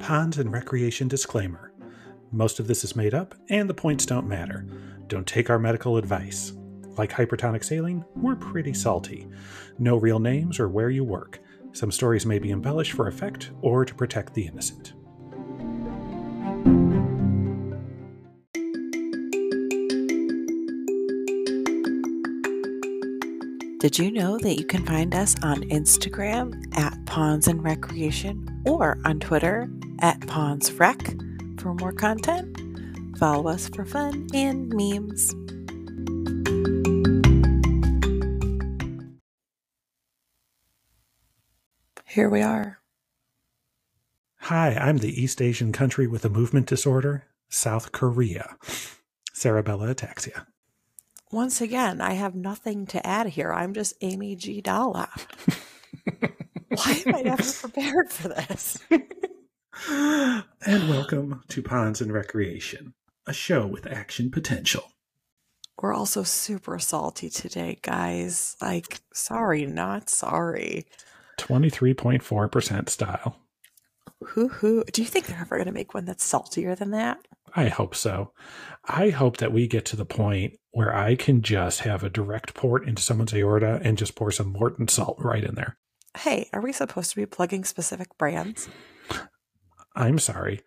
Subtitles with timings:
[0.00, 1.72] Pons and Recreation Disclaimer.
[2.32, 4.66] Most of this is made up, and the points don't matter.
[5.08, 6.52] Don't take our medical advice.
[6.96, 9.28] Like hypertonic saline, we're pretty salty.
[9.78, 11.40] No real names or where you work.
[11.72, 14.94] Some stories may be embellished for effect or to protect the innocent.
[23.80, 28.98] Did you know that you can find us on Instagram at Pons and Recreation or
[29.04, 31.14] on Twitter at Pons Rec
[31.58, 32.60] for more content?
[33.18, 35.34] Follow us for fun and memes.
[42.06, 42.80] Here we are.
[44.38, 48.56] Hi, I'm the East Asian country with a movement disorder, South Korea.
[49.32, 50.46] Cerebellar ataxia.
[51.30, 53.52] Once again, I have nothing to add here.
[53.52, 54.60] I'm just Amy G.
[54.60, 55.08] Dalla.
[56.68, 58.78] Why am I never prepared for this?
[59.88, 62.94] and welcome to Pons and Recreation,
[63.26, 64.92] a show with action potential.
[65.80, 68.56] We're also super salty today, guys.
[68.60, 70.86] Like, sorry, not sorry.
[71.38, 73.36] 23.4% style.
[74.22, 74.84] Hoo hoo.
[74.92, 77.18] Do you think they're ever going to make one that's saltier than that?
[77.56, 78.32] I hope so.
[78.84, 82.54] I hope that we get to the point where I can just have a direct
[82.54, 85.78] port into someone's aorta and just pour some Morton salt right in there.
[86.18, 88.68] Hey, are we supposed to be plugging specific brands?
[89.94, 90.62] I'm sorry.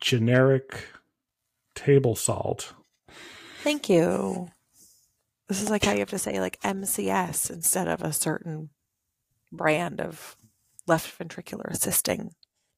[0.00, 0.86] Generic
[1.74, 2.72] table salt.
[3.62, 4.50] Thank you.
[5.48, 8.70] This is like how you have to say like MCS instead of a certain
[9.50, 10.36] brand of
[10.86, 12.32] left ventricular assisting.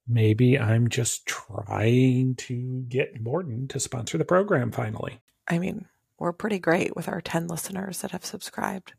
[0.06, 5.20] Maybe I'm just trying to get Morton to sponsor the program finally.
[5.48, 5.86] I mean,
[6.18, 8.92] we're pretty great with our 10 listeners that have subscribed.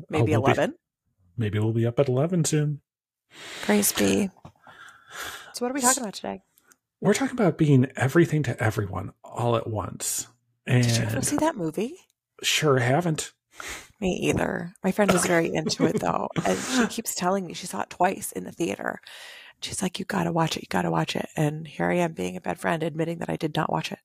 [0.00, 0.70] Oh, maybe oh, we'll 11.
[0.70, 0.76] Be,
[1.36, 2.80] maybe we'll be up at 11 soon.
[3.62, 4.30] Praise be.
[5.52, 6.42] So, what are we talking about today?
[7.00, 10.28] We're talking about being everything to everyone all at once.
[10.66, 11.96] And Did you ever see that movie?
[12.42, 13.32] Sure haven't.
[14.00, 14.72] Me either.
[14.84, 16.28] My friend was very into it though.
[16.44, 19.00] And she keeps telling me she saw it twice in the theater.
[19.62, 21.28] She's like, You gotta watch it, you gotta watch it.
[21.36, 23.98] And here I am being a bad friend, admitting that I did not watch it.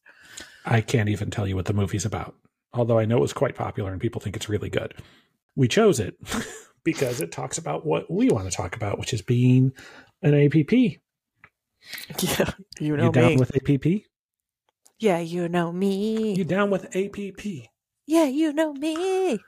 [0.65, 2.35] I can't even tell you what the movie's about,
[2.73, 4.93] although I know it was quite popular and people think it's really good.
[5.55, 6.15] We chose it
[6.83, 9.71] because it talks about what we want to talk about, which is being
[10.21, 10.99] an APP.
[12.19, 13.37] Yeah, you know you down me.
[13.37, 14.03] with APP?
[14.99, 16.35] Yeah, you know me.
[16.35, 17.69] You down with APP?
[18.05, 19.39] Yeah, you know me.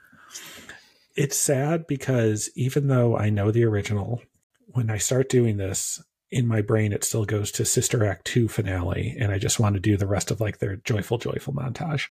[1.16, 4.22] It's sad because even though I know the original,
[4.66, 8.48] when I start doing this, in my brain it still goes to Sister Act 2
[8.48, 12.08] finale, and I just want to do the rest of like their joyful, joyful montage.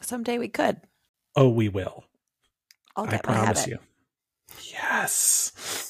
[0.00, 0.80] Someday we could.
[1.36, 2.04] Oh, we will.
[2.96, 3.78] I'll I promise you.
[4.72, 5.89] Yes.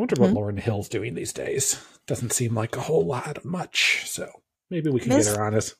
[0.00, 0.58] I wonder what mm-hmm.
[0.58, 1.78] Lauryn Hill's doing these days.
[2.06, 4.04] Doesn't seem like a whole lot of much.
[4.06, 4.30] So
[4.70, 5.28] maybe we can Ms.
[5.28, 5.74] get her on us.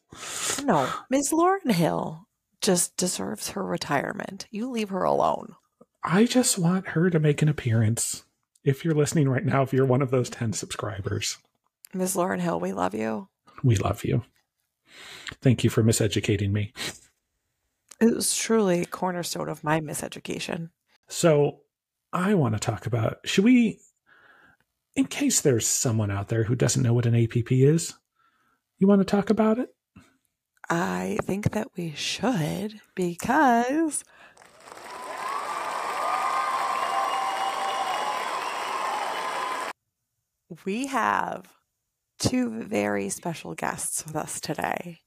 [0.62, 1.30] No, Ms.
[1.32, 2.26] Lauryn Hill
[2.60, 4.46] just deserves her retirement.
[4.50, 5.54] You leave her alone.
[6.04, 8.24] I just want her to make an appearance.
[8.62, 11.38] If you're listening right now, if you're one of those 10 subscribers,
[11.94, 12.14] Ms.
[12.14, 13.28] Lauryn Hill, we love you.
[13.64, 14.24] We love you.
[15.40, 16.74] Thank you for miseducating me.
[18.02, 20.68] It was truly a cornerstone of my miseducation.
[21.08, 21.60] So,
[22.12, 23.78] I want to talk about should we,
[24.96, 27.94] in case there's someone out there who doesn't know what an APP is,
[28.78, 29.68] you want to talk about it?
[30.68, 34.04] I think that we should because
[40.64, 41.46] we have
[42.18, 45.00] two very special guests with us today.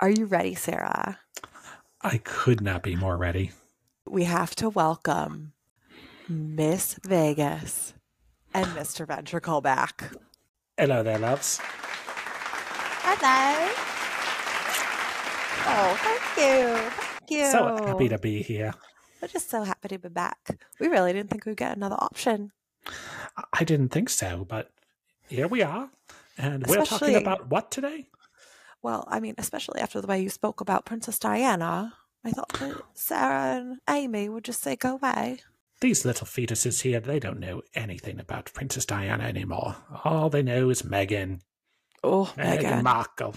[0.00, 1.18] Are you ready, Sarah?
[2.02, 3.50] I could not be more ready.
[4.06, 5.54] We have to welcome
[6.28, 7.94] Miss Vegas
[8.54, 9.06] and Mr.
[9.06, 10.12] Ventricle back.
[10.76, 11.60] Hello there, loves.
[13.02, 13.72] Hello.
[15.70, 16.90] Oh, thank you.
[17.18, 17.50] Thank you.
[17.50, 18.74] So happy to be here.
[19.20, 20.58] We're just so happy to be back.
[20.78, 22.52] We really didn't think we'd get another option.
[23.52, 24.70] I didn't think so, but
[25.28, 25.90] here we are.
[26.38, 28.08] And especially, we're talking about what today?
[28.82, 31.94] Well, I mean, especially after the way you spoke about Princess Diana,
[32.24, 35.40] I thought that Sarah and Amy would just say, go away.
[35.80, 39.76] These little fetuses here, they don't know anything about Princess Diana anymore.
[40.04, 41.40] All they know is Meghan.
[42.02, 42.62] Oh, eh, Meghan.
[42.62, 43.34] Meghan Markle.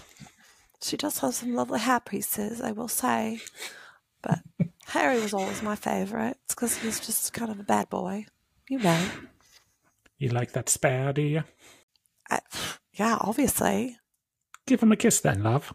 [0.82, 3.40] She does have some lovely hair pieces, I will say.
[4.22, 4.40] But
[4.86, 6.36] Harry was always my favourite.
[6.44, 8.26] It's because he's just kind of a bad boy.
[8.68, 9.04] You know.
[10.18, 11.44] You like that spare, do you?
[12.30, 12.40] I,
[12.92, 13.98] yeah, obviously.
[14.66, 15.74] Give him a kiss then, love.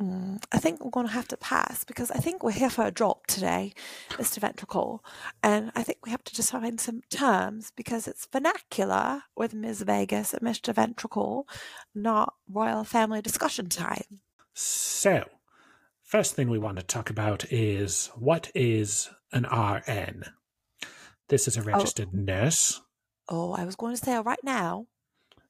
[0.00, 2.84] Mm, I think we're going to have to pass because I think we're here for
[2.84, 3.72] a drop today,
[4.10, 4.38] Mr.
[4.38, 5.04] Ventricle.
[5.42, 9.82] And I think we have to define some terms because it's vernacular with Ms.
[9.82, 10.74] Vegas and Mr.
[10.74, 11.46] Ventricle,
[11.94, 14.20] not royal family discussion time.
[14.52, 15.28] So,
[16.02, 20.24] first thing we want to talk about is what is an RN?
[21.28, 22.18] This is a registered oh.
[22.18, 22.80] nurse.
[23.28, 24.88] Oh, I was going to say right now.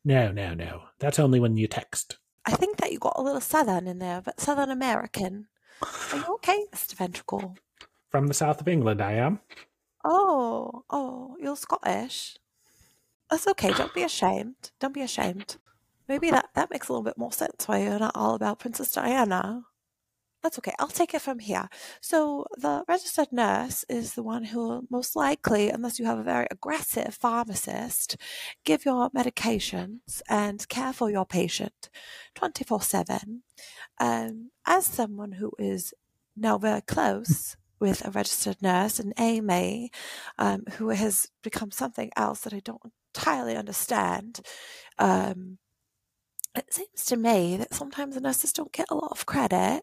[0.05, 0.82] No, no, no.
[0.99, 2.19] That's only when you text.
[2.46, 5.49] I think that you got a little Southern in there, but Southern American.
[5.82, 6.94] Are you okay, Mr.
[6.94, 7.56] Ventricle?
[8.11, 9.41] From the south of England, I am.
[10.05, 12.37] Oh, oh, you're Scottish.
[13.31, 13.73] That's okay.
[13.73, 14.70] Don't be ashamed.
[14.79, 15.56] Don't be ashamed.
[16.06, 18.93] Maybe that, that makes a little bit more sense why you're not all about Princess
[18.93, 19.64] Diana.
[20.44, 20.75] That's okay.
[20.79, 21.70] I'll take it from here.
[22.02, 26.23] So the registered nurse is the one who will most likely, unless you have a
[26.23, 28.19] very aggressive pharmacist,
[28.62, 31.88] give your medications and care for your patient
[32.35, 33.43] 24 7.
[33.99, 35.94] Um, as someone who is
[36.37, 39.91] now very close with a registered nurse, and Amy,
[40.38, 42.82] um, who has become something else that I don't
[43.14, 44.41] entirely understand,
[44.99, 45.56] um,
[46.54, 49.82] it seems to me that sometimes the nurses don't get a lot of credit,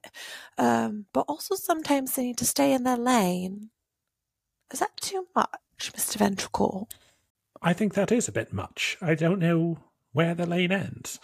[0.58, 3.70] um, but also sometimes they need to stay in their lane.
[4.72, 6.16] Is that too much, Mr.
[6.16, 6.88] Ventricle?
[7.62, 8.98] I think that is a bit much.
[9.02, 9.80] I don't know
[10.14, 11.20] where the lane ends.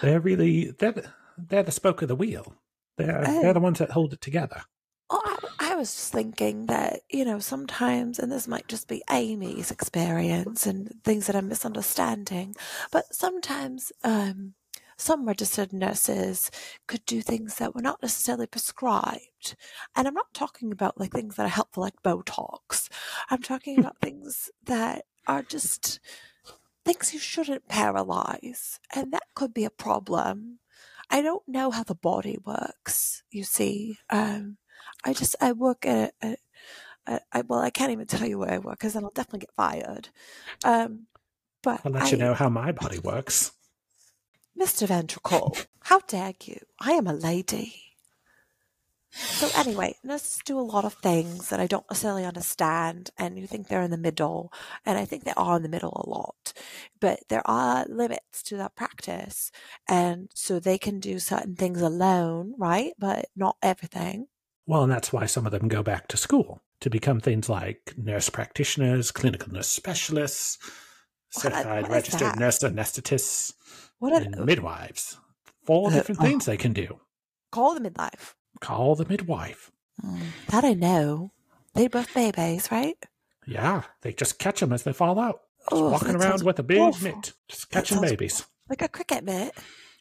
[0.00, 2.54] They're really they're they're the spoke of the wheel.
[2.96, 3.42] They're oh.
[3.42, 4.62] they're the ones that hold it together.
[5.10, 9.02] Oh, I, I was just thinking that you know sometimes, and this might just be
[9.10, 12.56] Amy's experience and things that I'm misunderstanding,
[12.90, 14.54] but sometimes um,
[15.02, 16.50] some registered nurses
[16.86, 19.56] could do things that were not necessarily prescribed.
[19.96, 22.88] And I'm not talking about like things that are helpful like Botox.
[23.28, 26.00] I'm talking about things that are just
[26.84, 28.78] things you shouldn't paralyze.
[28.94, 30.60] And that could be a problem.
[31.10, 33.98] I don't know how the body works, you see.
[34.08, 34.56] Um,
[35.04, 36.36] I just, I work at, a,
[37.06, 39.40] a, a, well, I can't even tell you where I work because then I'll definitely
[39.40, 40.08] get fired.
[40.64, 41.06] Um,
[41.62, 43.52] but I'll let I, you know how my body works.
[44.58, 44.86] Mr.
[44.86, 46.58] Ventricle, how dare you?
[46.80, 47.74] I am a lady.
[49.14, 53.46] So anyway, nurses do a lot of things that I don't necessarily understand, and you
[53.46, 54.52] think they're in the middle,
[54.86, 56.54] and I think they are in the middle a lot.
[56.98, 59.50] But there are limits to that practice,
[59.88, 62.92] and so they can do certain things alone, right?
[62.98, 64.28] But not everything.
[64.66, 67.94] Well, and that's why some of them go back to school to become things like
[67.96, 70.58] nurse practitioners, clinical nurse specialists,
[71.32, 73.54] certified registered nurse anesthetists.
[73.98, 75.18] What and midwives.
[75.64, 76.24] Four uh, different oh.
[76.24, 77.00] things they can do.
[77.50, 78.34] Call the midwife.
[78.60, 79.70] Call the midwife.
[80.04, 81.32] Mm, that I know.
[81.74, 82.96] They birth babies, right?
[83.46, 85.40] Yeah, they just catch them as they fall out.
[85.70, 87.08] Just oh, walking around with a big awful.
[87.08, 88.44] mitt, just catching babies.
[88.68, 89.52] Like a cricket mitt.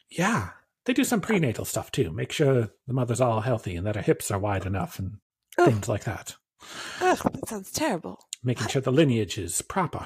[0.10, 0.50] Yeah,
[0.86, 2.12] they do some prenatal stuff too.
[2.12, 5.18] Make sure the mother's all healthy and that her hips are wide enough and
[5.57, 5.66] oh.
[5.66, 6.36] things like that.
[7.00, 8.19] Oh, that sounds terrible.
[8.44, 10.06] Making sure the lineage is proper.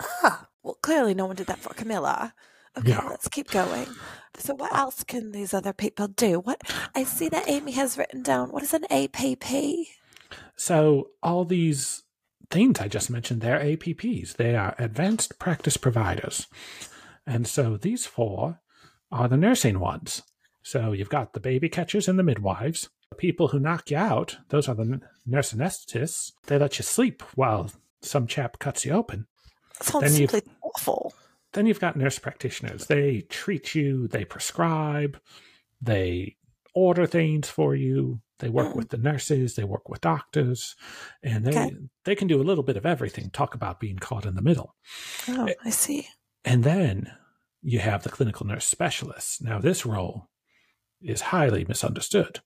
[0.00, 2.34] Ah, well, clearly no one did that for Camilla.
[2.76, 3.06] Okay, yeah.
[3.08, 3.86] let's keep going.
[4.36, 6.40] So, what else can these other people do?
[6.40, 6.60] What
[6.94, 8.50] I see that Amy has written down.
[8.50, 9.46] What is an APP?
[10.56, 12.02] So, all these
[12.50, 14.36] things I just mentioned, they're APPs.
[14.36, 16.48] They are advanced practice providers,
[17.26, 18.60] and so these four
[19.12, 20.22] are the nursing ones.
[20.62, 22.88] So you've got the baby catchers and the midwives.
[23.10, 26.32] The people who knock you out, those are the nurse anesthetists.
[26.46, 27.70] They let you sleep while
[28.02, 29.26] some chap cuts you open.
[29.80, 31.14] Sounds simply awful.
[31.52, 32.86] Then you've got nurse practitioners.
[32.86, 35.20] They treat you, they prescribe,
[35.80, 36.36] they
[36.74, 38.20] order things for you.
[38.40, 38.76] They work mm.
[38.76, 40.74] with the nurses, they work with doctors,
[41.22, 41.76] and they okay.
[42.04, 43.30] they can do a little bit of everything.
[43.30, 44.74] Talk about being caught in the middle.
[45.28, 46.08] Oh, I see.
[46.44, 47.12] And then
[47.62, 49.40] you have the clinical nurse specialists.
[49.40, 50.28] Now, this role
[51.00, 52.40] is highly misunderstood.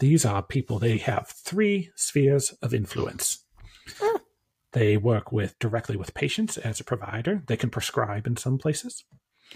[0.00, 3.44] These are people, they have three spheres of influence.
[4.72, 7.42] They work with directly with patients as a provider.
[7.46, 9.04] They can prescribe in some places.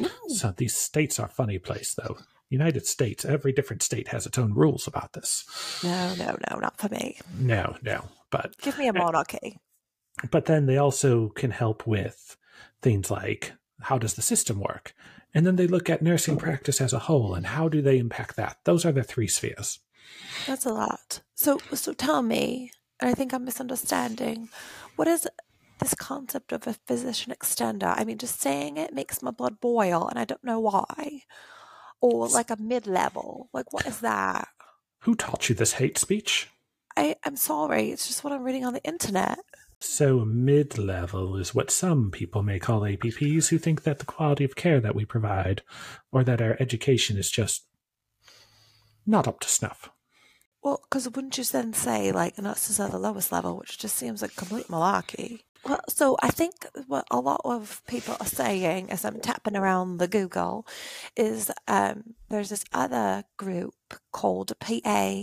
[0.00, 0.08] Ooh.
[0.28, 2.16] So these states are funny place though.
[2.48, 5.44] United States, every different state has its own rules about this.
[5.82, 7.18] No, no, no, not for me.
[7.38, 8.04] No, no.
[8.30, 9.58] But give me a eh, monarchy.
[10.30, 12.36] But then they also can help with
[12.82, 14.94] things like how does the system work?
[15.34, 18.36] And then they look at nursing practice as a whole and how do they impact
[18.36, 18.58] that?
[18.64, 19.78] Those are the three spheres.
[20.46, 21.20] That's a lot.
[21.34, 24.50] So so tell me, and I think I'm misunderstanding.
[24.96, 25.26] What is
[25.78, 27.94] this concept of a physician extender?
[27.96, 31.22] I mean, just saying it makes my blood boil, and I don't know why.
[32.00, 33.48] Or like a mid level.
[33.52, 34.48] Like, what is that?
[35.00, 36.48] Who taught you this hate speech?
[36.96, 37.90] I, I'm sorry.
[37.90, 39.38] It's just what I'm reading on the internet.
[39.80, 44.44] So, mid level is what some people may call APPs who think that the quality
[44.44, 45.62] of care that we provide
[46.12, 47.66] or that our education is just
[49.04, 49.90] not up to snuff.
[50.62, 54.22] Well, because wouldn't you then say like nurses are the lowest level, which just seems
[54.22, 55.40] like complete malarkey?
[55.64, 59.98] Well, so I think what a lot of people are saying as I'm tapping around
[59.98, 60.66] the Google
[61.16, 63.74] is um, there's this other group
[64.12, 65.20] called PA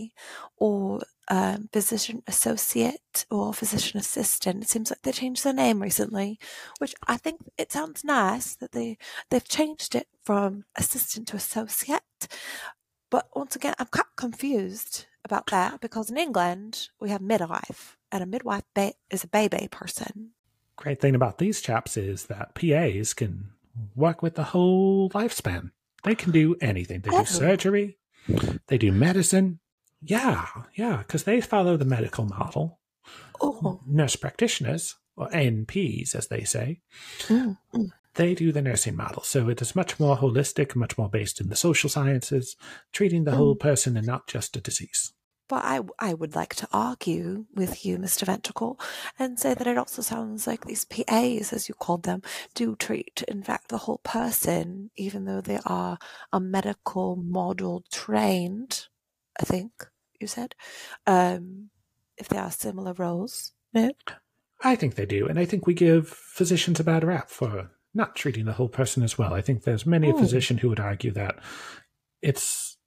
[0.57, 4.63] or um, physician associate or physician assistant.
[4.63, 6.39] It seems like they changed their name recently,
[6.79, 8.97] which I think it sounds nice that they
[9.29, 12.27] they've changed it from assistant to associate.
[13.09, 18.23] But once again, I'm quite confused about that because in England we have midwife, and
[18.23, 20.31] a midwife ba- is a baby person.
[20.75, 23.49] Great thing about these chaps is that PAs can
[23.95, 25.71] work with the whole lifespan.
[26.03, 27.01] They can do anything.
[27.01, 27.23] They do Oh.
[27.25, 27.97] surgery,
[28.67, 29.59] they do medicine.
[30.01, 30.45] Yeah,
[30.75, 32.79] yeah, because they follow the medical model.
[33.41, 36.79] Oh, Nurse practitioners, or NPs as they say,
[37.27, 37.89] mm, mm.
[38.15, 39.23] they do the nursing model.
[39.23, 42.55] So it is much more holistic, much more based in the social sciences,
[42.93, 45.11] treating the whole person and not just a disease.
[45.49, 48.23] But I, I would like to argue with you, Mr.
[48.23, 48.79] Ventricle,
[49.17, 52.21] and say that it also sounds like these PAs, as you called them,
[52.53, 55.97] do treat, in fact, the whole person, even though they are
[56.31, 58.87] a medical model trained,
[59.39, 59.71] I think
[60.19, 60.53] you said,
[61.07, 61.71] um,
[62.17, 63.53] if they are similar roles.
[63.73, 63.91] No?
[64.61, 68.15] I think they do, and I think we give physicians a bad rap for not
[68.15, 69.33] treating the whole person as well.
[69.33, 70.19] I think there's many a Hmm.
[70.19, 71.39] physician who would argue that
[72.21, 72.77] it's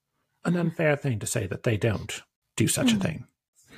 [0.45, 2.23] an unfair thing to say that they don't
[2.57, 2.99] do such a Hmm.
[2.99, 3.27] thing.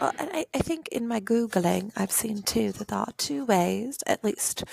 [0.00, 3.45] Well, and I, I think in my Googling, I've seen too that there are two
[3.47, 4.64] ways, at least,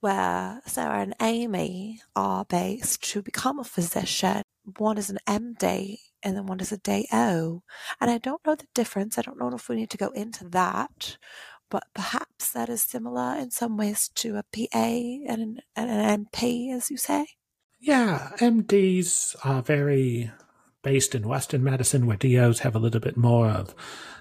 [0.00, 4.42] where Sarah and Amy are based to become a physician.
[4.78, 7.62] One is an MD and then one is a DO.
[8.00, 9.18] And I don't know the difference.
[9.18, 11.18] I don't know if we need to go into that,
[11.70, 16.26] but perhaps that is similar in some ways to a PA and an, and an
[16.26, 17.26] NP, as you say.
[17.80, 20.30] Yeah, MDs are very
[20.82, 23.74] based in Western medicine, where DOs have a little bit more of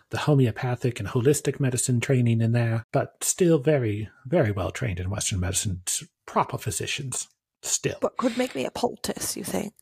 [0.09, 5.09] the homeopathic and holistic medicine training in there, but still very, very well trained in
[5.09, 5.81] Western medicine.
[6.25, 7.27] Proper physicians,
[7.61, 7.97] still.
[8.01, 9.73] But could make me a poultice, you think?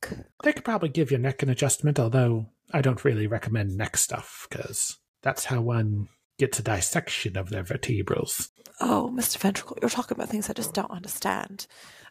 [0.43, 4.47] They could probably give you neck an adjustment, although I don't really recommend neck stuff
[4.49, 8.49] because that's how one gets a dissection of their vertebrals.
[8.81, 9.37] Oh, Mr.
[9.37, 11.65] Ventricle, you're talking about things I just don't understand.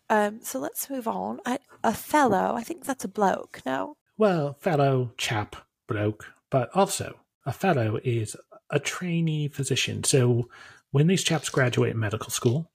[0.09, 1.41] Um, so let's move on.
[1.45, 3.97] I, a fellow, I think that's a bloke, no?
[4.17, 5.57] Well, fellow, chap,
[5.89, 8.37] bloke, but also a fellow is
[8.71, 10.05] a trainee physician.
[10.05, 10.49] So
[10.91, 12.71] when these chaps graduate medical school,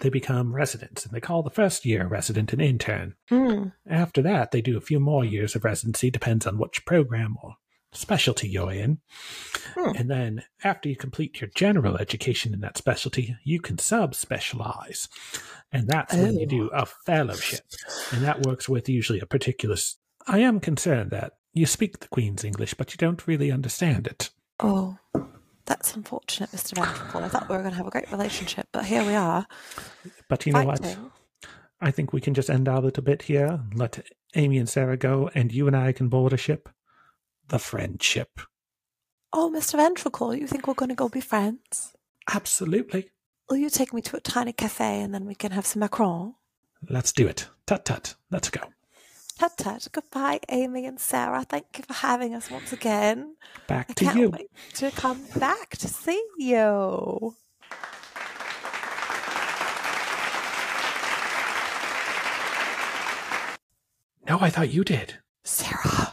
[0.00, 3.14] they become residents, and they call the first year resident an intern.
[3.30, 3.72] Mm.
[3.88, 7.54] After that, they do a few more years of residency, depends on which program or
[7.92, 8.98] specialty you're in.
[9.74, 9.96] Hmm.
[9.96, 15.08] And then after you complete your general education in that specialty, you can subspecialize.
[15.72, 16.50] And that's when you Oh.
[16.50, 17.64] do a fellowship.
[18.12, 19.76] And that works with usually a particular.
[20.26, 24.30] I am concerned that you speak the Queen's English, but you don't really understand it.
[24.60, 24.98] Oh,
[25.66, 26.74] that's unfortunate, Mr.
[26.74, 27.24] Ventricle.
[27.24, 29.46] I thought we were going to have a great relationship, but here we are.
[30.28, 30.96] But you know what?
[31.80, 34.04] I think we can just end our little bit here, let
[34.34, 36.68] Amy and Sarah go, and you and I can board a ship.
[37.48, 38.40] The friendship.
[39.32, 39.74] Oh, Mr.
[39.74, 41.94] Ventricle, you think we're going to go be friends?
[42.32, 43.10] Absolutely.
[43.48, 46.34] Will you take me to a tiny cafe and then we can have some macaron?
[46.88, 47.48] Let's do it.
[47.66, 48.16] Tut tut.
[48.30, 48.60] Let's go.
[49.38, 49.88] Tut tut.
[49.92, 51.44] Goodbye, Amy and Sarah.
[51.44, 53.36] Thank you for having us once again.
[53.66, 54.28] Back I to can't you.
[54.30, 57.34] wait to come back to see you.
[64.28, 65.14] No, I thought you did.
[65.44, 66.10] Sarah,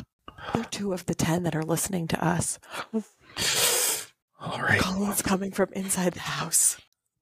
[0.53, 2.59] you're two of the ten that are listening to us.
[4.39, 4.79] All right.
[4.79, 6.77] Colin's coming from inside the house.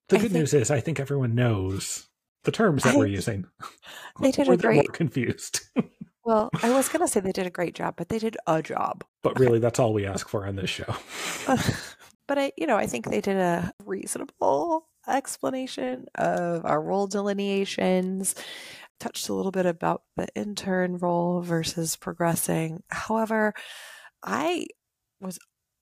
[0.09, 2.09] The I good think- news is, I think everyone knows
[2.43, 3.45] the terms that I- we're using.
[4.21, 4.93] They did Or a they're more great.
[4.93, 5.61] confused.
[6.23, 9.03] Well, I was gonna say they did a great job, but they did a job.
[9.23, 10.85] but really, that's all we ask for on this show.
[11.47, 11.57] Uh,
[12.27, 18.35] but I, you know, I think they did a reasonable explanation of our role delineations.
[18.99, 22.83] Touched a little bit about the intern role versus progressing.
[22.89, 23.55] However,
[24.23, 24.67] I
[25.19, 25.39] was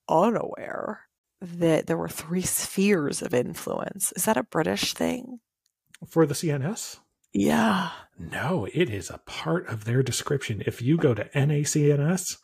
[0.08, 1.02] unaware
[1.42, 4.14] that there were three spheres of influence.
[4.16, 5.40] Is that a British thing?
[6.08, 7.00] For the CNS?
[7.34, 7.90] Yeah.
[8.18, 10.64] No, it is a part of their description.
[10.66, 12.38] If you go to NACNS,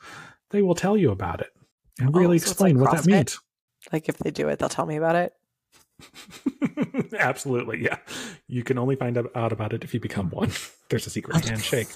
[0.52, 1.52] they will tell you about it
[2.00, 3.40] and Oh, really so explain like what that means.
[3.92, 5.34] Like if they do it, they'll tell me about it.
[7.18, 7.98] Absolutely, yeah.
[8.48, 10.52] You can only find out about it if you become one.
[10.90, 11.88] There's a secret handshake.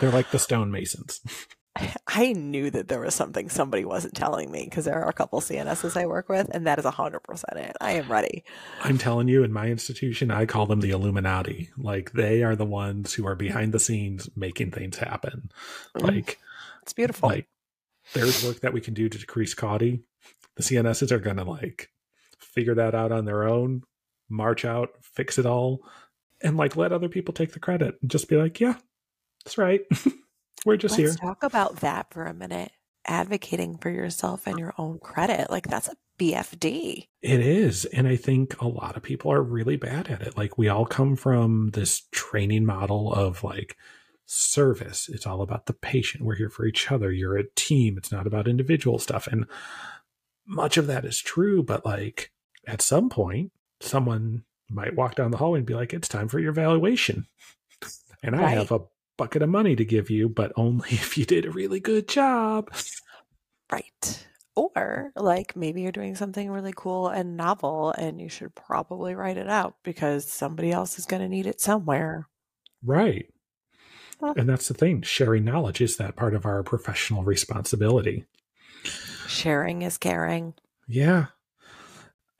[0.00, 1.20] They're like the stonemasons.
[2.06, 5.40] I knew that there was something somebody wasn't telling me because there are a couple
[5.40, 7.76] CNSs I work with, and that is 100% it.
[7.80, 8.44] I am ready.
[8.82, 11.70] I'm telling you, in my institution, I call them the Illuminati.
[11.78, 15.52] Like they are the ones who are behind the scenes making things happen.
[15.96, 16.02] Mm.
[16.02, 16.38] Like,
[16.82, 17.28] It's beautiful.
[17.28, 17.46] like
[18.14, 20.02] there's work that we can do to decrease CAUTI,
[20.56, 21.90] the CNSs are going to like
[22.38, 23.82] figure that out on their own,
[24.28, 25.82] march out, fix it all,
[26.42, 28.74] and like let other people take the credit and just be like, yeah,
[29.44, 29.82] that's right.
[30.64, 31.16] We're just Let's here.
[31.16, 32.72] talk about that for a minute.
[33.06, 35.50] Advocating for yourself and your own credit.
[35.50, 37.06] Like that's a BFD.
[37.22, 37.86] It is.
[37.86, 40.36] And I think a lot of people are really bad at it.
[40.36, 43.76] Like we all come from this training model of like
[44.26, 45.08] service.
[45.08, 46.24] It's all about the patient.
[46.24, 47.10] We're here for each other.
[47.10, 47.96] You're a team.
[47.98, 49.26] It's not about individual stuff.
[49.26, 49.46] And
[50.46, 52.32] much of that is true, but like
[52.66, 56.38] at some point, someone might walk down the hallway and be like, it's time for
[56.38, 57.26] your evaluation.
[58.22, 58.58] And I Right.
[58.58, 58.80] have a
[59.20, 62.72] bucket of money to give you, but only if you did a really good job.
[63.70, 64.26] Right.
[64.56, 69.36] Or like maybe you're doing something really cool and novel and you should probably write
[69.36, 72.28] it out because somebody else is going to need it somewhere.
[72.82, 73.26] Right.
[74.20, 74.32] Huh.
[74.38, 75.02] And that's the thing.
[75.02, 78.24] Sharing knowledge is that part of our professional responsibility.
[79.28, 80.54] Sharing is caring.
[80.88, 81.26] Yeah.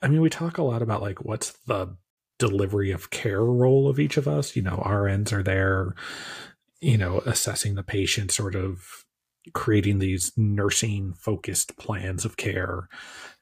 [0.01, 1.95] I mean, we talk a lot about like what's the
[2.39, 4.55] delivery of care role of each of us.
[4.55, 5.93] You know, RNs are there,
[6.81, 9.05] you know, assessing the patient, sort of
[9.53, 12.89] creating these nursing focused plans of care.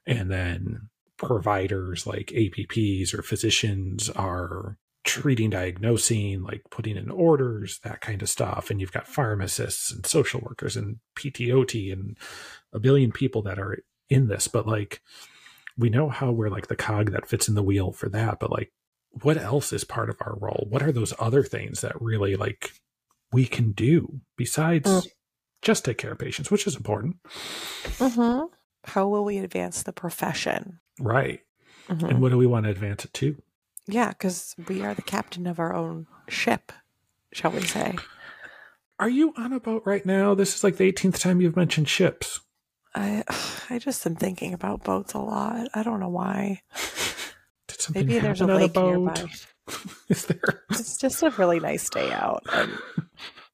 [0.06, 8.00] And then providers like APPs or physicians are treating, diagnosing, like putting in orders, that
[8.00, 8.70] kind of stuff.
[8.70, 12.16] And you've got pharmacists and social workers and PTOT and
[12.72, 13.78] a billion people that are
[14.08, 14.48] in this.
[14.48, 15.00] But like,
[15.78, 18.38] we know how we're like the cog that fits in the wheel for that.
[18.38, 18.72] But like,
[19.22, 20.66] what else is part of our role?
[20.68, 22.72] What are those other things that really like
[23.32, 25.06] we can do besides Mm.
[25.62, 27.16] just take care of patients, which is important?
[27.98, 28.46] Mm-hmm.
[28.84, 30.80] How will we advance the profession?
[30.98, 31.40] Right.
[31.88, 32.08] Mhm.
[32.08, 33.36] And what do we want to advance it to?
[33.86, 36.72] Yeah, because we are the captain of our own ship,
[37.32, 37.96] shall we say.
[38.98, 40.34] Are you on a boat right now?
[40.34, 42.40] This is like the 18th time you've mentioned ships.
[42.94, 43.24] I
[43.70, 45.68] I just am thinking about boats a lot.
[45.74, 46.62] I don't know why.
[47.94, 48.98] Maybe there's a lake boat?
[48.98, 49.30] nearby.
[50.08, 50.62] Is there?
[50.70, 52.44] It's just a really nice day out.
[52.52, 52.72] And,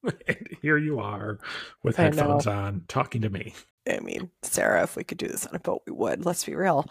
[0.27, 1.39] and here you are
[1.83, 3.53] with I headphones on talking to me.
[3.89, 6.25] I mean, Sarah, if we could do this on a boat, we would.
[6.25, 6.89] Let's be real.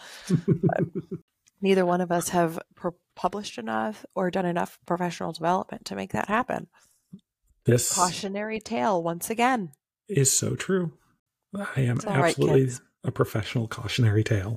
[1.61, 6.12] Neither one of us have pu- published enough or done enough professional development to make
[6.12, 6.68] that happen.
[7.64, 9.72] This Cautionary tale once again.
[10.09, 10.92] is so true.
[11.55, 12.81] I am right, absolutely kids.
[13.05, 14.57] a professional cautionary tale.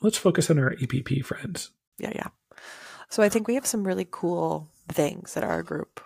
[0.00, 1.70] Let's focus on our APP friends.
[1.98, 2.28] Yeah, yeah.
[3.08, 6.00] So I think we have some really cool things that our group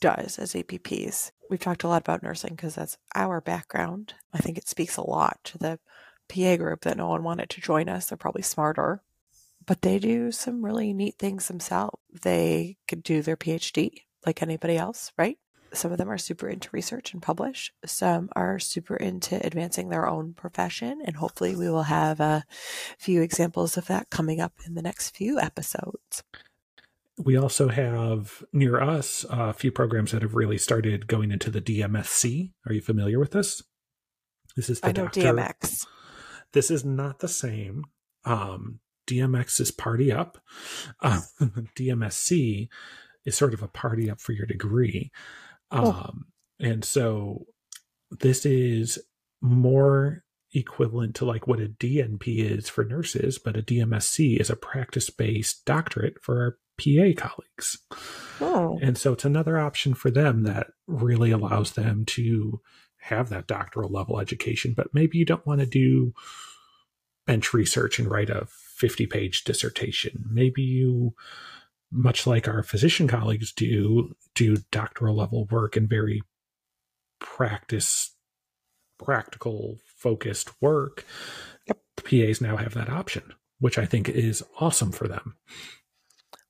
[0.00, 1.30] does as APPs.
[1.48, 4.14] We've talked a lot about nursing because that's our background.
[4.32, 5.78] I think it speaks a lot to the
[6.28, 8.06] PA group that no one wanted to join us.
[8.06, 9.02] They're probably smarter,
[9.64, 12.00] but they do some really neat things themselves.
[12.22, 15.38] They could do their PhD like anybody else, right?
[15.72, 17.72] Some of them are super into research and publish.
[17.84, 21.00] Some are super into advancing their own profession.
[21.04, 22.44] And hopefully, we will have a
[22.98, 26.22] few examples of that coming up in the next few episodes.
[27.18, 31.62] We also have near us a few programs that have really started going into the
[31.62, 32.52] DMSC.
[32.66, 33.62] Are you familiar with this?
[34.54, 35.20] This is the I know doctor.
[35.20, 35.86] DMX.
[36.52, 37.84] This is not the same.
[38.24, 40.38] Um, DMX is party up.
[41.02, 41.20] Uh,
[41.76, 42.68] DMSC
[43.24, 45.10] is sort of a party up for your degree.
[45.70, 45.92] Oh.
[45.92, 46.26] Um,
[46.60, 47.46] and so
[48.10, 48.98] this is
[49.40, 50.24] more
[50.54, 55.10] equivalent to like what a DNP is for nurses, but a DMSC is a practice
[55.10, 57.78] based doctorate for our PA colleagues.
[58.40, 62.60] Oh, And so it's another option for them that really allows them to
[62.98, 64.74] have that doctoral level education.
[64.76, 66.12] But maybe you don't want to do
[67.26, 70.24] bench research and write a 50 page dissertation.
[70.30, 71.14] Maybe you,
[71.90, 76.22] much like our physician colleagues do, do doctoral level work and very
[77.18, 78.14] practice,
[78.98, 81.04] practical focused work.
[81.66, 81.78] Yep.
[82.04, 85.36] PAs now have that option, which I think is awesome for them.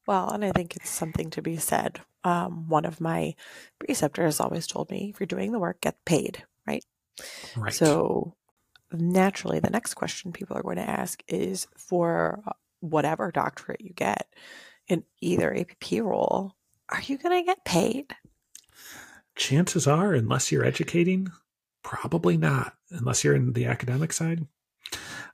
[0.07, 2.01] well, and I think it's something to be said.
[2.25, 3.35] Um, one of my
[3.79, 6.85] preceptors always told me if you're doing the work, get paid, right?
[7.57, 7.73] Right.
[7.73, 8.35] So
[8.93, 13.93] naturally, the next question people are going to ask is for uh, whatever doctorate you
[13.95, 14.29] get
[14.89, 16.55] in either APP role,
[16.89, 18.15] are you going to get paid?
[19.35, 21.31] chances are, unless you're educating,
[21.83, 22.75] probably not.
[22.91, 24.47] Unless you're in the academic side,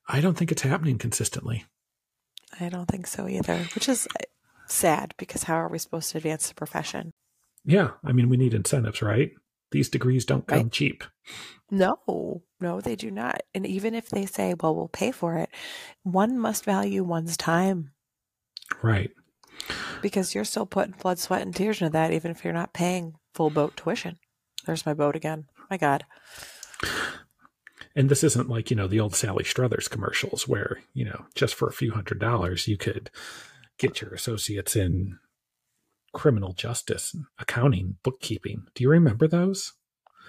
[0.08, 1.64] I don't think it's happening consistently.
[2.58, 4.24] I don't think so either, which is uh,
[4.66, 7.12] sad because how are we supposed to advance the profession?
[7.64, 9.30] Yeah, I mean, we need incentives, right?
[9.70, 10.72] These degrees don't come Right.
[10.72, 11.04] cheap.
[11.70, 13.42] No, no, they do not.
[13.54, 15.48] And even if they say, well, we'll pay for it,
[16.02, 17.92] one must value one's time
[18.82, 19.10] Right.
[20.01, 23.14] Because you're still putting blood, sweat, and tears into that, even if you're not paying
[23.35, 24.18] full boat tuition.
[24.66, 25.46] There's my boat again.
[25.70, 26.05] My God.
[27.94, 31.55] And this isn't like, you know, the old Sally Struthers commercials where, you know, just
[31.55, 33.11] for a few hundred dollars, you could
[33.79, 35.18] get your associates in
[36.12, 38.64] criminal justice, accounting, bookkeeping.
[38.75, 39.72] Do you remember those?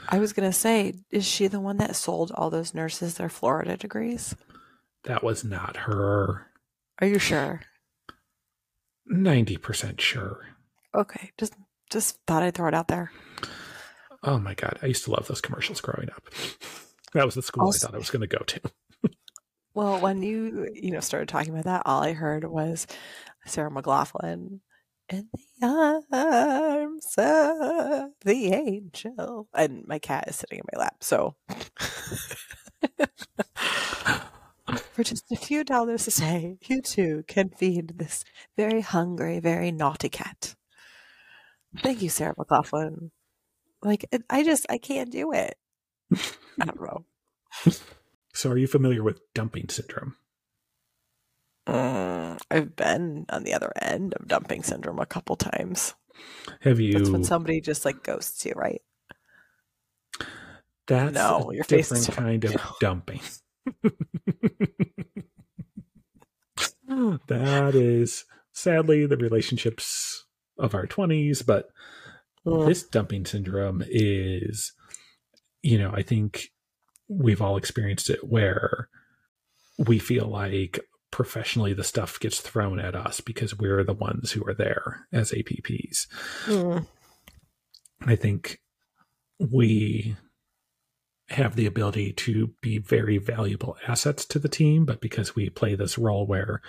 [0.09, 3.29] I was going to say, is she the one that sold all those nurses their
[3.29, 4.35] Florida degrees?
[5.03, 6.47] That was not her.
[6.99, 7.61] Are you sure?
[9.11, 10.47] 90% sure.
[10.95, 11.53] Okay, just
[11.89, 13.11] just thought I'd throw it out there.
[14.23, 16.23] Oh my god, I used to love those commercials growing up.
[17.13, 18.61] That was the school also, I thought I was going to go to.
[19.75, 22.87] well, when you you know started talking about that, all I heard was
[23.45, 24.61] Sarah McLachlan
[25.09, 30.95] in the arms of the angel, and my cat is sitting in my lap.
[31.01, 31.35] So,
[34.93, 38.23] for just a few dollars a day, you too can feed this
[38.55, 40.55] very hungry, very naughty cat.
[41.81, 43.09] Thank you, Sarah McLachlan.
[43.81, 45.55] Like, I just, I can't do it.
[46.13, 47.05] I don't know.
[48.35, 50.15] So, are you familiar with dumping syndrome?
[51.67, 55.93] Mm, I've been on the other end of dumping syndrome a couple times.
[56.61, 56.93] Have you?
[56.93, 58.81] That's when somebody just like ghosts you, right?
[60.87, 63.21] That's no, a your different face kind of dumping.
[67.27, 70.25] that is sadly the relationships
[70.57, 71.69] of our 20s, but
[72.45, 74.73] this dumping syndrome is,
[75.61, 76.49] you know, I think
[77.07, 78.89] we've all experienced it where
[79.77, 80.79] we feel like
[81.11, 85.31] professionally the stuff gets thrown at us because we're the ones who are there as
[85.31, 86.07] APPs.
[86.45, 86.87] Mm.
[88.05, 88.59] I think
[89.39, 90.15] we
[91.33, 95.75] have the ability to be very valuable assets to the team, but because we play
[95.75, 96.61] this role where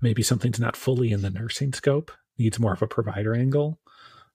[0.00, 3.80] maybe something's not fully in the nursing scope, needs more of a provider angle,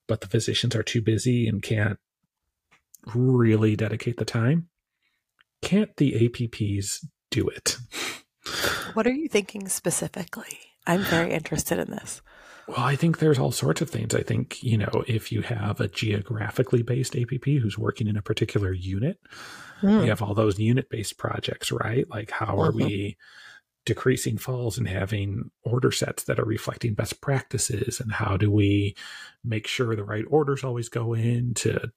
[0.07, 1.99] but the physicians are too busy and can't
[3.13, 4.69] really dedicate the time,
[5.61, 7.77] can't the APPs do it?
[8.93, 10.59] What are you thinking specifically?
[10.85, 12.21] I'm very interested in this.
[12.67, 14.15] Well, I think there's all sorts of things.
[14.15, 18.21] I think, you know, if you have a geographically based APP who's working in a
[18.21, 19.19] particular unit,
[19.81, 20.03] mm.
[20.03, 22.09] you have all those unit based projects, right?
[22.09, 22.85] Like, how are mm-hmm.
[22.85, 23.17] we
[23.85, 27.99] decreasing falls and having order sets that are reflecting best practices?
[27.99, 28.95] And how do we
[29.43, 31.91] make sure the right orders always go in to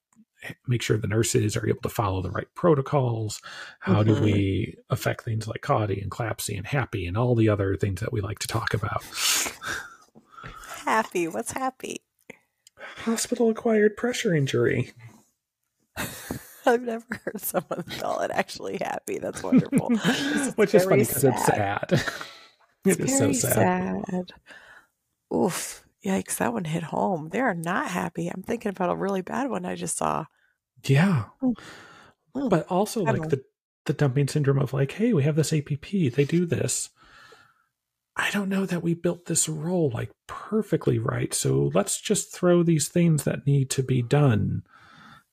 [0.66, 3.40] make sure the nurses are able to follow the right protocols?
[3.78, 4.14] How mm-hmm.
[4.14, 8.00] do we affect things like CAUTI and CLABSI and Happy and all the other things
[8.00, 9.04] that we like to talk about?
[10.86, 11.28] Happy?
[11.28, 12.02] What's happy?
[13.04, 14.92] Hospital acquired pressure injury.
[16.66, 19.18] I've never heard someone call it actually happy.
[19.18, 19.90] That's wonderful.
[20.56, 21.86] Which is funny because it's sad.
[22.84, 24.04] it it's is so sad.
[24.10, 24.32] sad.
[25.34, 25.84] Oof.
[26.04, 27.30] Yikes, that one hit home.
[27.30, 28.28] They are not happy.
[28.28, 30.26] I'm thinking about a really bad one I just saw.
[30.84, 31.24] Yeah.
[31.42, 31.54] Mm.
[32.48, 33.42] But also like the
[33.86, 36.90] the dumping syndrome of like, hey, we have this APP, they do this.
[38.16, 41.34] I don't know that we built this role like perfectly right.
[41.34, 44.62] So let's just throw these things that need to be done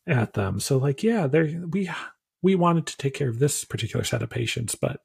[0.05, 0.59] at them.
[0.59, 1.89] So like, yeah, there we
[2.41, 4.99] we wanted to take care of this particular set of patients, but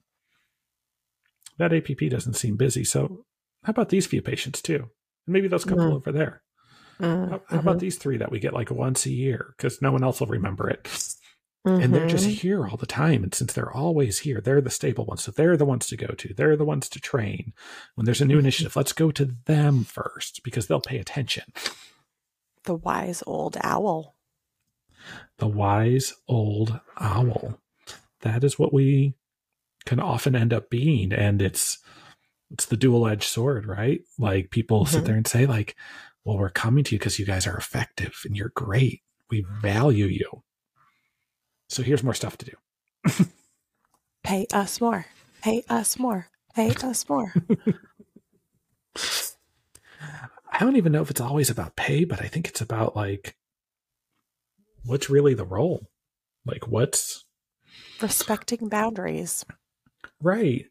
[1.59, 2.83] that APP doesn't seem busy.
[2.83, 3.25] So
[3.63, 4.91] how about these few patients too?
[5.27, 6.43] And maybe those couple over there.
[7.01, 7.31] Mm-hmm.
[7.31, 7.79] How, how, about mm-hmm.
[7.79, 9.55] these three that we get like once a year?
[9.57, 10.89] Because no one else will remember it.
[11.67, 11.83] Mm-hmm.
[11.83, 12.35] And they're just mm-hmm.
[12.35, 13.23] here all the time.
[13.23, 15.23] And since they're always here, they're the stable ones.
[15.23, 16.33] So they're the ones to go to.
[16.33, 17.53] They're the ones to train.
[17.95, 18.41] When there's a new mm-hmm.
[18.41, 21.45] initiative, let's go to them first because they'll pay attention.
[22.65, 24.15] The wise old owl.
[25.39, 27.61] The wise old owl.
[28.21, 29.15] That is what we
[29.85, 31.13] can often end up being.
[31.13, 31.79] And it's
[32.51, 34.01] it's the dual edged sword, right?
[34.19, 34.95] Like people mm-hmm.
[34.95, 35.77] sit there and say, like,
[36.25, 39.03] well, we're coming to you because you guys are effective and you're great.
[39.31, 40.43] We value you
[41.69, 42.53] so here's more stuff to do.
[44.25, 45.07] Pay us more.
[45.43, 46.29] Pay us more.
[46.55, 47.33] Pay us more.
[50.51, 53.37] I don't even know if it's always about pay, but I think it's about like
[54.85, 55.89] what's really the role?
[56.45, 57.25] Like what's
[58.01, 59.45] respecting boundaries.
[60.21, 60.67] Right.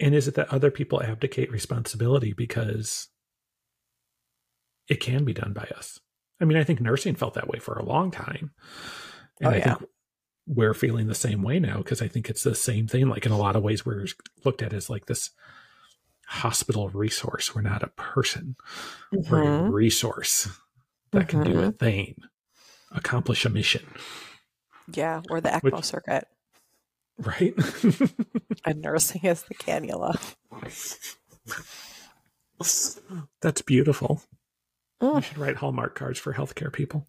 [0.00, 3.08] And is it that other people abdicate responsibility because
[4.88, 6.00] it can be done by us?
[6.40, 8.50] I mean, I think nursing felt that way for a long time.
[9.40, 9.78] And oh, I think
[10.46, 13.08] we're feeling the same way now because I think it's the same thing.
[13.08, 14.06] Like in a lot of ways, we're
[14.44, 15.30] looked at as like this
[16.26, 17.54] hospital resource.
[17.54, 18.56] We're not a person.
[19.12, 19.30] Mm-hmm.
[19.30, 19.72] We're a mm-hmm.
[19.72, 20.48] resource
[21.12, 21.42] that mm-hmm.
[21.42, 21.70] can do a mm-hmm.
[21.70, 22.16] thing,
[22.92, 23.86] accomplish a mission.
[24.92, 26.28] Yeah, or the ECMO Which, circuit.
[27.18, 27.54] Right.
[28.64, 30.16] and nursing is the cannula.
[33.40, 34.22] That's beautiful.
[35.02, 35.16] Mm.
[35.16, 37.06] I should write Hallmark cards for healthcare people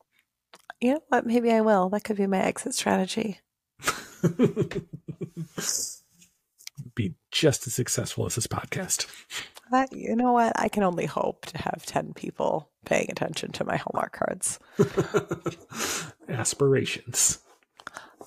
[0.82, 1.26] you know what?
[1.26, 1.90] Maybe I will.
[1.90, 3.40] That could be my exit strategy.
[6.96, 9.06] Be just as successful as this podcast.
[9.92, 10.54] You know what?
[10.56, 14.60] I can only hope to have 10 people paying attention to my Hallmark cards.
[16.30, 17.40] Aspirations.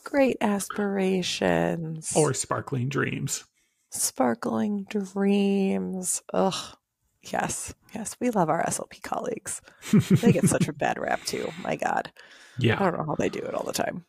[0.04, 2.12] Great aspirations.
[2.16, 3.44] Or sparkling dreams.
[3.90, 6.22] Sparkling dreams.
[6.32, 6.76] Ugh.
[7.22, 7.74] Yes.
[7.94, 8.16] Yes.
[8.20, 9.60] We love our SLP colleagues.
[9.92, 11.50] they get such a bad rap, too.
[11.62, 12.10] My God.
[12.58, 12.76] Yeah.
[12.80, 14.04] I don't know how they do it all the time.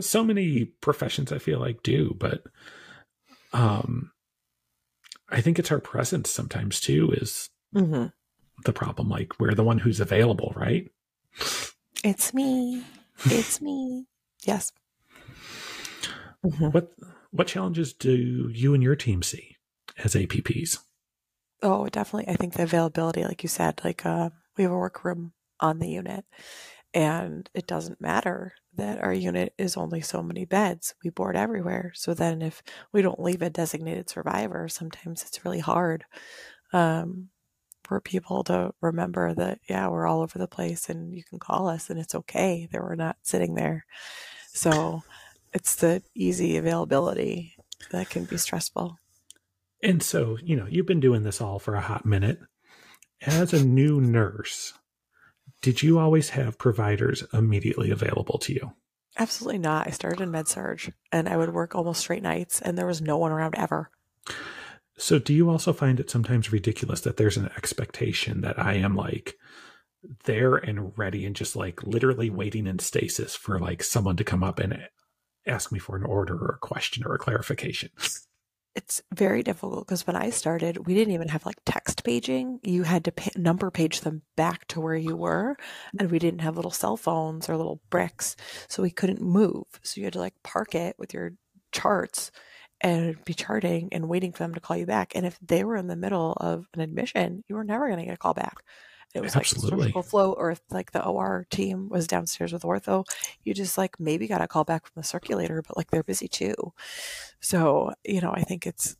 [0.00, 2.42] So many professions I feel like do, but
[3.52, 4.10] um
[5.28, 8.06] I think it's our presence sometimes too is Mm-hmm.
[8.64, 9.08] the problem.
[9.08, 10.88] Like we're the one who's available, right?
[12.04, 12.84] It's me.
[13.24, 14.06] It's me.
[14.44, 14.72] Yes.
[16.44, 16.72] Mhm.
[16.72, 16.92] What
[17.30, 19.56] what challenges do you and your team see
[19.98, 20.78] as APPs?
[21.62, 22.32] Oh, definitely.
[22.32, 25.88] I think the availability, like you said, like uh, we have a workroom on the
[25.88, 26.24] unit,
[26.94, 30.94] and it doesn't matter that our unit is only so many beds.
[31.04, 31.92] We board everywhere.
[31.94, 36.04] So then, if we don't leave a designated survivor, sometimes it's really hard
[36.72, 37.30] um,
[37.84, 41.68] for people to remember that, yeah, we're all over the place and you can call
[41.68, 43.86] us and it's okay that we're not sitting there.
[44.52, 45.02] So
[45.54, 47.56] it's the easy availability
[47.92, 48.98] that can be stressful.
[49.82, 52.38] And so, you know, you've been doing this all for a hot minute.
[53.22, 54.74] As a new nurse,
[55.62, 58.72] did you always have providers immediately available to you?
[59.18, 59.86] Absolutely not.
[59.86, 63.00] I started in med surg and I would work almost straight nights and there was
[63.00, 63.90] no one around ever.
[64.98, 68.96] So, do you also find it sometimes ridiculous that there's an expectation that I am
[68.96, 69.34] like
[70.24, 74.42] there and ready and just like literally waiting in stasis for like someone to come
[74.42, 74.88] up and
[75.46, 77.90] ask me for an order or a question or a clarification?
[78.76, 82.60] It's very difficult because when I started, we didn't even have like text paging.
[82.62, 85.56] You had to pa number page them back to where you were,
[85.98, 88.36] and we didn't have little cell phones or little bricks,
[88.68, 89.64] so we couldn't move.
[89.82, 91.32] So you had to like park it with your
[91.72, 92.30] charts
[92.82, 95.12] and be charting and waiting for them to call you back.
[95.14, 98.04] And if they were in the middle of an admission, you were never going to
[98.04, 98.56] get a call back.
[99.16, 99.70] It was Absolutely.
[99.70, 103.04] like surgical flow, or if like the OR team was downstairs with ortho,
[103.44, 106.28] you just like maybe got a call back from the circulator, but like they're busy
[106.28, 106.54] too.
[107.40, 108.96] So, you know, I think it's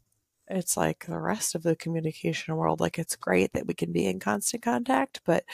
[0.49, 2.81] it's like the rest of the communication world.
[2.81, 5.45] Like it's great that we can be in constant contact, but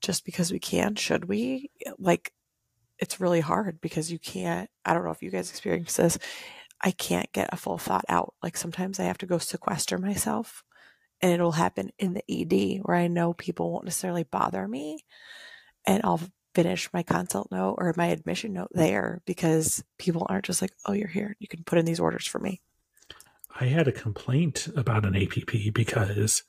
[0.00, 1.70] just because we can, should we?
[1.98, 2.32] Like
[2.98, 6.18] it's really hard because you can't I don't know if you guys experience this.
[6.80, 8.34] I can't get a full thought out.
[8.42, 10.64] Like sometimes I have to go sequester myself
[11.20, 15.04] and it'll happen in the ED where I know people won't necessarily bother me
[15.86, 16.20] and I'll
[16.54, 20.92] finish my consult note or my admission note there because people aren't just like, oh,
[20.92, 21.36] you're here.
[21.38, 22.60] You can put in these orders for me.
[23.60, 26.44] I had a complaint about an APP because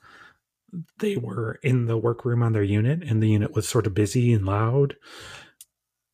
[0.99, 4.33] they were in the workroom on their unit and the unit was sort of busy
[4.33, 4.95] and loud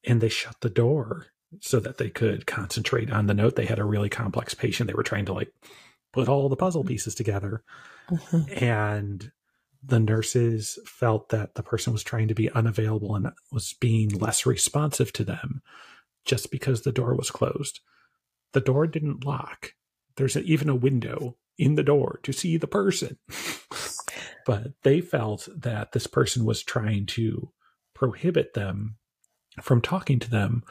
[0.05, 1.27] and they shut the door
[1.59, 3.55] so that they could concentrate on the note.
[3.55, 4.87] They had a really complex patient.
[4.87, 5.53] They were trying to like
[6.15, 6.89] put all the puzzle mm-hmm.
[6.89, 7.63] pieces together
[8.09, 8.63] mm-hmm.
[8.63, 9.31] and
[9.83, 14.45] the nurses felt that the person was trying to be unavailable and was being less
[14.45, 15.61] responsive to them
[16.25, 17.81] just because the door was closed.
[18.53, 19.73] The door didn't lock.
[20.15, 23.17] There's a, even a window in the door to see the person.
[24.45, 27.51] but they felt that this person was trying to
[27.93, 28.97] prohibit them
[29.61, 30.63] from talking to them.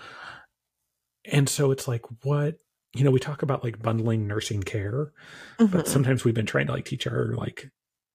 [1.24, 2.57] And so it's like, what?
[2.94, 5.12] You know, we talk about like bundling nursing care,
[5.59, 5.88] but Mhm.
[5.88, 7.70] sometimes we've been trying to like teach our like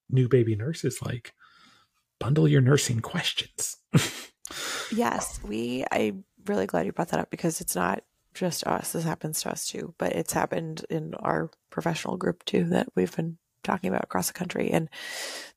[0.10, 1.34] new baby nurses like
[2.20, 3.78] bundle your nursing questions.
[4.92, 5.86] Yes, we.
[5.92, 8.94] I'm really glad you brought that up because it's not just us.
[8.94, 13.16] This happens to us too, but it's happened in our professional group too that we've
[13.16, 14.90] been talking about across the country, and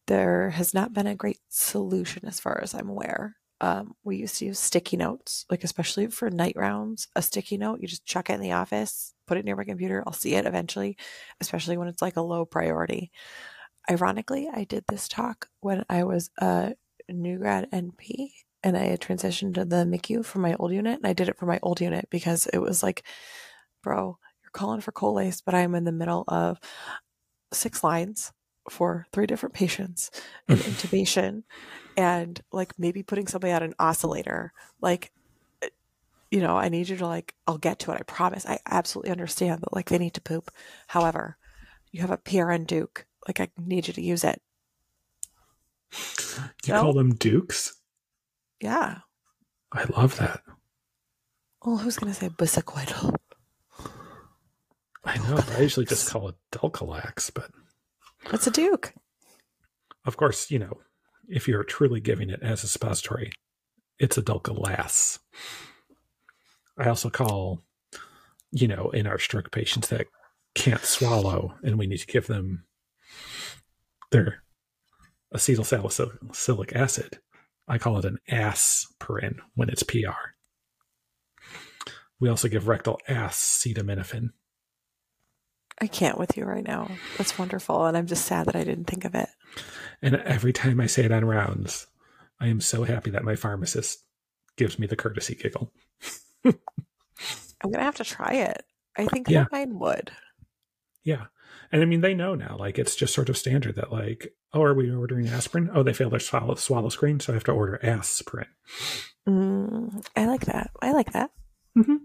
[0.06, 3.37] there has not been a great solution as far as I'm aware.
[3.62, 7.07] Um, we used to use sticky notes, like especially for night rounds.
[7.14, 10.03] A sticky note, you just chuck it in the office, put it near my computer.
[10.05, 10.96] I'll see it eventually,
[11.40, 13.12] especially when it's like a low priority.
[13.88, 16.75] Ironically, I did this talk when I was a
[17.09, 18.33] new grad NP
[18.64, 20.98] and I had transitioned to the MICU for my old unit.
[20.98, 23.05] And I did it for my old unit because it was like,
[23.81, 26.59] bro, you're calling for colace, but I'm in the middle of
[27.53, 28.33] six lines
[28.70, 30.11] for three different patients
[30.48, 31.42] and intubation
[31.96, 34.53] and like maybe putting somebody on an oscillator.
[34.81, 35.12] Like,
[35.62, 35.68] eh,
[36.31, 37.98] you know, I need you to like, I'll get to it.
[37.98, 38.46] I promise.
[38.46, 40.51] I absolutely understand that like they need to poop.
[40.88, 41.37] However,
[41.90, 43.07] you have a PRN Duke.
[43.29, 44.40] Like, I need you to use it.
[46.64, 46.81] You No.
[46.81, 47.75] call them dukes?
[48.61, 48.98] Yeah.
[49.72, 50.42] I love that.
[51.64, 53.14] Well, who's going to say bisacodyl?
[55.05, 55.38] I know.
[55.57, 57.51] I usually just call it Dulcolax, but
[58.30, 58.94] It's a Duke.
[60.04, 60.78] of course, you know,
[61.28, 63.32] if you're truly giving it as a suppository,
[63.98, 65.18] it's a Dulcolass.
[66.78, 67.62] I also call
[68.52, 70.06] you know, in our stroke patients that
[70.54, 72.64] can't swallow and we need to give them
[74.11, 74.42] their
[75.35, 77.18] acetyl salicylic acid.
[77.66, 80.35] I call it an aspirin when it's PR.
[82.20, 84.30] We also give rectal acetaminophen.
[85.80, 86.90] I can't with you right now.
[87.18, 87.87] That's wonderful.
[87.87, 89.28] And I'm just sad that I didn't think of it.
[90.00, 91.87] And every time I say it on rounds,
[92.40, 94.04] I am so happy that my pharmacist
[94.56, 95.72] gives me the courtesy giggle.
[96.44, 96.54] I'm
[97.70, 98.64] going to have to try it.
[98.96, 99.46] I think Yeah.
[99.52, 100.11] mine would.
[101.04, 101.26] Yeah.
[101.70, 104.62] And I mean, they know now, like, it's just sort of standard that, like, oh,
[104.62, 105.70] are we ordering aspirin?
[105.72, 108.48] Oh, they failed their swallow, swallow screen, so I have to order aspirin.
[109.28, 110.70] Mm, I like that.
[110.82, 111.30] I like that.
[111.76, 112.00] Mhm.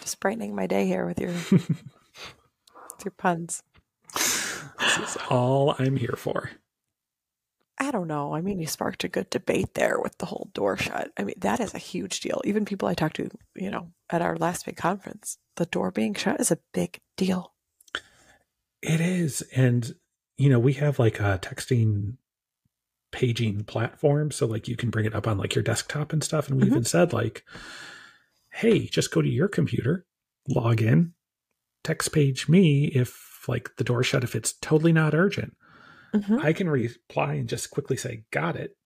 [0.00, 1.30] Just brightening my day here with your
[3.04, 3.62] your puns.
[4.14, 6.50] This is all I'm here for.
[7.80, 8.34] I don't know.
[8.34, 11.12] I mean, you sparked a good debate there with the whole door shut.
[11.16, 12.40] I mean, that is a huge deal.
[12.44, 16.14] Even people I talked to, you know, at our last big conference, the door being
[16.14, 17.52] shut is a big deal.
[18.82, 19.42] It is.
[19.54, 19.94] And,
[20.36, 22.16] you know, we have like a texting
[23.12, 24.32] paging platform.
[24.32, 26.48] So, like, you can bring it up on like your desktop and stuff.
[26.48, 26.70] And we Mhm.
[26.70, 27.44] even said, like,
[28.50, 30.04] hey, just go to your computer,
[30.48, 31.14] log in,
[31.88, 35.56] text page me if like the door shut, if it's totally not urgent.
[36.14, 36.42] Mhm.
[36.44, 38.76] I can reply and just quickly say, got it,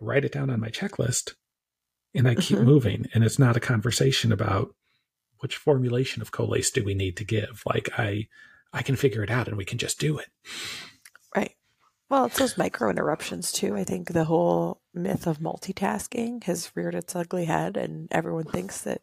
[0.00, 1.34] write it down on my checklist,
[2.14, 2.64] and I keep Mhm.
[2.64, 3.06] moving.
[3.14, 4.74] And it's not a conversation about
[5.40, 7.62] which formulation of Colace do we need to give.
[7.66, 8.28] Like I
[8.72, 10.28] I can figure it out and we can just do it.
[12.08, 13.74] Well, it's those micro interruptions too.
[13.76, 18.82] I think the whole myth of multitasking has reared its ugly head, and everyone thinks
[18.82, 19.02] that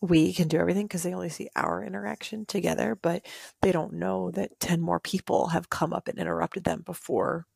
[0.00, 3.26] we can do everything because they only see our interaction together, but
[3.60, 7.46] they don't know that 10 more people have come up and interrupted them before,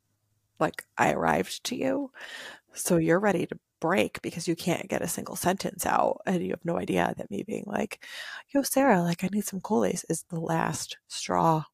[0.60, 2.12] like, I arrived to you.
[2.74, 6.50] So you're ready to break because you can't get a single sentence out, and you
[6.50, 8.04] have no idea that me being like,
[8.54, 11.64] yo, Sarah, like, I need some Colace is the last straw.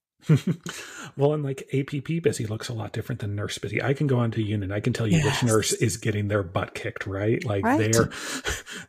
[1.17, 3.83] Well, and like APP busy looks a lot different than nurse busy.
[3.83, 4.71] I can go onto Unit.
[4.73, 7.43] I can tell you which nurse is getting their butt kicked, right?
[7.45, 7.93] Like Right.
[7.93, 8.11] their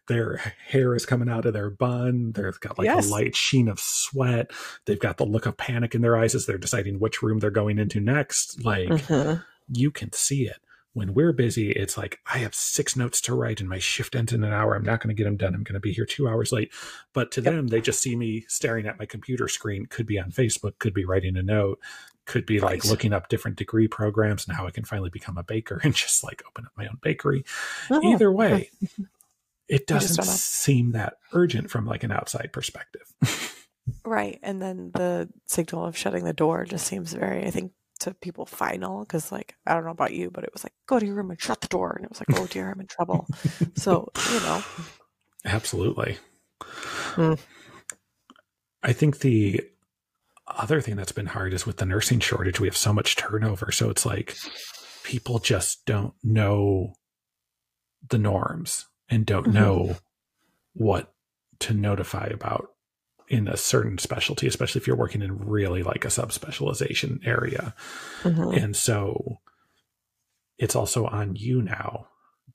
[0.07, 0.37] their
[0.67, 2.31] hair is coming out of their bun.
[2.33, 3.07] They've got like Yes.
[3.07, 4.51] a light sheen of sweat.
[4.85, 7.51] They've got the look of panic in their eyes as they're deciding which room they're
[7.51, 8.63] going into next.
[8.65, 9.43] Like Mhm.
[9.71, 10.57] you can see it.
[10.93, 14.33] When we're busy, it's like I have six notes to write and my shift ends
[14.33, 14.73] in an hour.
[14.75, 15.53] I'm not going to get them done.
[15.53, 16.71] I'm going to be here two hours late.
[17.13, 17.53] But to Yep.
[17.53, 19.85] them, they just see me staring at my computer screen.
[19.85, 21.79] Could be on Facebook, could be writing a note,
[22.25, 25.43] could be like looking up different degree programs and how I can finally become a
[25.43, 27.43] baker and just like open up my own bakery.
[27.87, 28.13] Mhm.
[28.15, 28.71] Either way,
[29.67, 33.13] it doesn't seem that urgent from like an outside perspective.
[34.05, 34.37] Right.
[34.43, 38.45] And then the signal of shutting the door just seems very, I think, to people
[38.45, 41.15] final because, like, I don't know about you, but it was like, go to your
[41.15, 41.93] room and shut the door.
[41.95, 43.27] And it was like, oh dear, I'm in trouble.
[43.75, 44.63] so, you know,
[45.45, 46.17] Absolutely.
[46.61, 47.33] Hmm.
[48.83, 49.61] I think the
[50.47, 53.71] other thing that's been hard is with the nursing shortage, we have so much turnover.
[53.71, 54.35] So it's like
[55.03, 56.93] people just don't know
[58.09, 59.53] the norms and don't Mhm.
[59.53, 59.97] know
[60.73, 61.13] what
[61.59, 62.69] to notify about
[63.29, 67.75] in a certain specialty, especially if you're working in really like a subspecialization area.
[68.23, 68.61] mhm.
[68.61, 69.39] And so
[70.57, 72.07] it's also on you now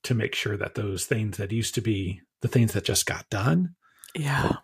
[0.03, 3.29] to make sure that those things that used to be the things that just got
[3.29, 3.75] done
[4.13, 4.57] yeah.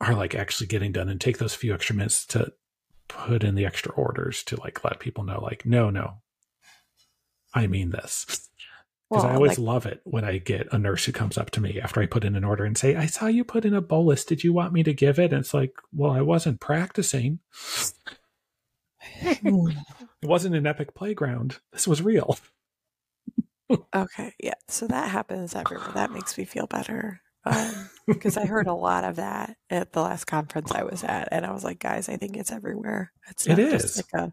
[0.00, 2.52] are like actually getting done and take those few extra minutes to
[3.06, 6.16] put in the extra orders to like let people know like no no
[7.54, 8.47] i mean this
[9.10, 11.60] because i always like- love it when i get a nurse who comes up to
[11.60, 13.80] me after i put in an order and say i saw you put in a
[13.80, 17.38] bolus did you want me to give it and it's like well i wasn't practicing
[19.20, 19.76] it
[20.22, 22.36] wasn't an epic playground this was real
[23.94, 24.54] Okay, yeah.
[24.68, 25.90] So that happens everywhere.
[25.94, 27.20] That makes me feel better.
[27.44, 31.28] Um, because I heard a lot of that at the last conference I was at,
[31.32, 33.12] and I was like, guys, I think it's everywhere.
[33.28, 33.82] It's not is.
[33.82, 34.32] just like a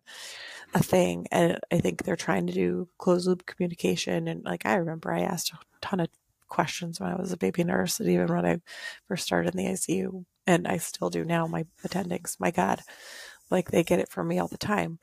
[0.75, 4.27] a thing, and I think they're trying to do closed loop communication.
[4.27, 6.09] And like I remember, I asked a ton of
[6.47, 8.59] questions when I was a baby nurse, and even when I
[9.07, 11.47] first started in the ICU, and I still do now.
[11.47, 12.81] My attendings, my God,
[13.49, 14.99] like they get it from me all the time.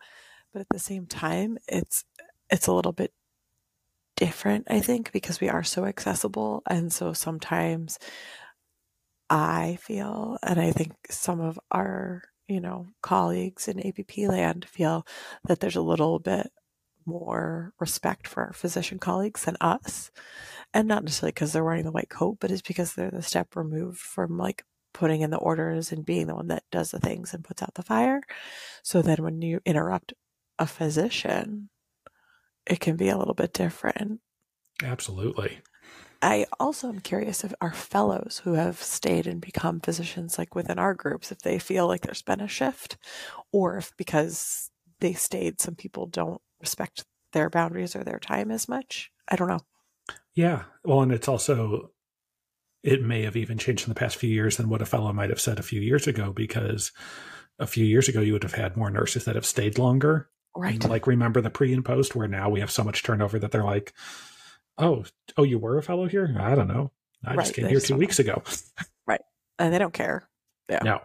[0.53, 2.05] But at the same time, it's
[2.51, 3.13] it's a little bit
[4.17, 6.63] different, I think, because we are so accessible.
[6.69, 7.99] And so sometimes
[9.31, 15.07] I feel, and I think some of our, you know, colleagues in APP land feel
[15.45, 16.51] that there's a little bit
[17.07, 20.11] more respect for our physician colleagues than us.
[20.75, 23.57] And not necessarily because they're wearing the white coat, but it's because they're the step
[23.57, 24.65] removed from like
[24.95, 27.75] putting in the orders and being the one that does the things and puts out
[27.75, 28.23] the fire.
[28.83, 30.13] So then when you interrupt
[30.59, 31.71] a physician,
[32.67, 34.21] it can be a little bit different.
[34.83, 35.61] absolutely
[36.23, 40.79] I also am curious if our fellows who have stayed and become physicians, like within
[40.79, 42.97] our groups, if they feel like there's been a shift,
[43.51, 44.71] or if because
[45.01, 49.11] they stayed, some people don't respect their boundaries or their time as much.
[49.29, 49.61] I don't know.
[50.35, 50.63] Yeah.
[50.85, 51.91] Well, and it's also,
[52.85, 55.31] it may have even changed in the past few years than what a fellow might
[55.31, 56.93] have said a few years ago, because
[57.59, 60.29] a few years ago, you would have had more nurses that have stayed longer.
[60.55, 60.75] Right.
[60.75, 63.51] And like, remember the pre and post, where now we have so much turnover that
[63.51, 63.93] they're like,
[64.79, 65.05] oh,
[65.37, 66.35] oh, you were a fellow here?
[66.39, 66.91] I don't know.
[67.25, 68.43] I Right, just came here just two weeks ago.
[69.07, 69.21] Right.
[69.59, 70.29] And they don't care.
[70.69, 70.81] Yeah.
[70.85, 71.01] No,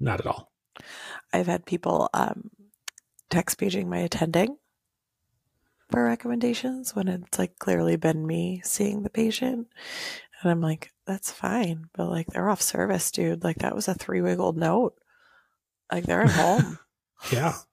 [0.00, 0.50] not at all.
[1.32, 2.50] I've had people um,
[3.30, 4.56] text paging my attending
[5.90, 9.68] for recommendations when it's like clearly been me seeing the patient.
[10.42, 11.86] And I'm like, that's fine.
[11.94, 13.44] But like, they're off service, dude.
[13.44, 14.94] Like, that was a three week old note.
[15.92, 16.78] Like, they're at home.
[17.32, 17.54] Yeah.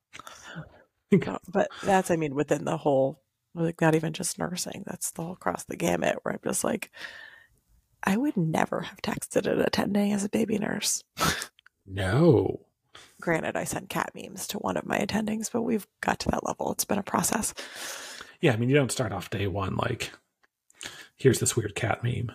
[1.52, 3.22] But that's, I mean, within the whole,
[3.54, 6.92] like, not even just nursing, that's the whole across the gamut where I'm just like,
[8.04, 11.04] I would never have texted an attending as a baby nurse.
[11.86, 12.62] No.
[13.20, 16.46] Granted, I sent cat memes to one of my attendings, but we've got to that
[16.46, 16.72] level.
[16.72, 17.54] It's been a process.
[18.40, 20.12] Yeah, I mean, you don't start off day one like,
[21.16, 22.32] here's this weird cat meme.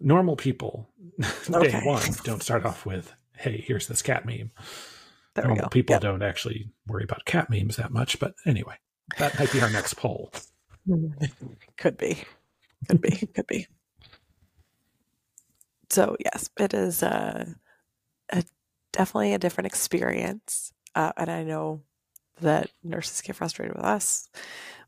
[0.00, 0.88] Normal people,
[1.18, 1.80] day Okay.
[1.84, 4.50] one, don't start off with, hey, here's this cat meme.
[5.36, 5.68] There we go.
[5.68, 6.02] people Yep.
[6.02, 8.18] don't actually worry about cat memes that much.
[8.18, 8.76] But anyway,
[9.18, 10.32] that might be our next poll.
[11.78, 12.18] Could be.
[12.88, 13.10] Could be.
[13.34, 13.66] Could be.
[15.90, 17.44] So yes, it is uh,
[18.30, 18.44] a
[18.92, 21.82] definitely a different experience, uh, and I know
[22.40, 24.28] that nurses get frustrated with us.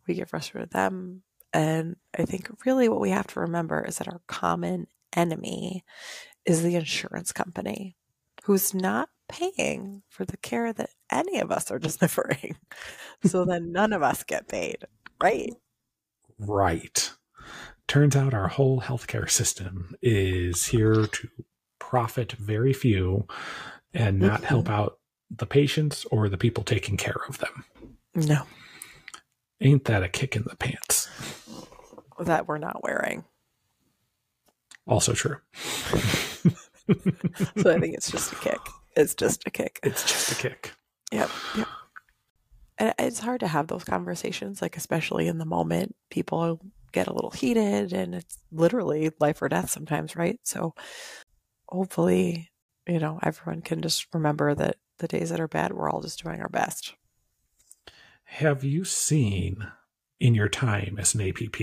[0.07, 1.22] We get frustrated with them,
[1.53, 5.84] and I think really what we have to remember is that our common enemy
[6.44, 7.96] is the insurance company,
[8.44, 12.57] who's not paying for the care that any of us are delivering.
[13.24, 14.87] so then none of us get paid,
[15.22, 15.55] right?
[16.39, 17.12] Right.
[17.87, 21.29] Turns out our whole healthcare system is here to
[21.79, 23.26] profit very few
[23.95, 24.74] and not help mm-hmm.
[24.74, 24.99] out
[25.31, 27.64] the patients or the people taking care of them.
[28.14, 28.45] No,
[29.61, 31.09] Ain't that a kick in the pants?
[32.20, 33.24] that we're not wearing.
[34.87, 35.37] Also true.
[37.59, 38.59] So I think it's just a kick.
[38.99, 39.78] It's just a kick.
[39.82, 40.72] It's just a kick.
[41.12, 41.30] Yep.
[41.57, 41.68] Yep.
[42.78, 45.94] And it's hard to have those conversations, like especially in the moment.
[46.11, 46.61] People
[46.92, 50.40] get a little heated, and it's literally life or death sometimes, right?
[50.42, 50.74] So
[51.68, 52.51] hopefully,
[52.86, 56.22] you know, everyone can just remember that the days that are bad, we're all just
[56.22, 56.94] doing our best.
[58.24, 59.68] Have you seen
[60.18, 61.61] in your time as an APP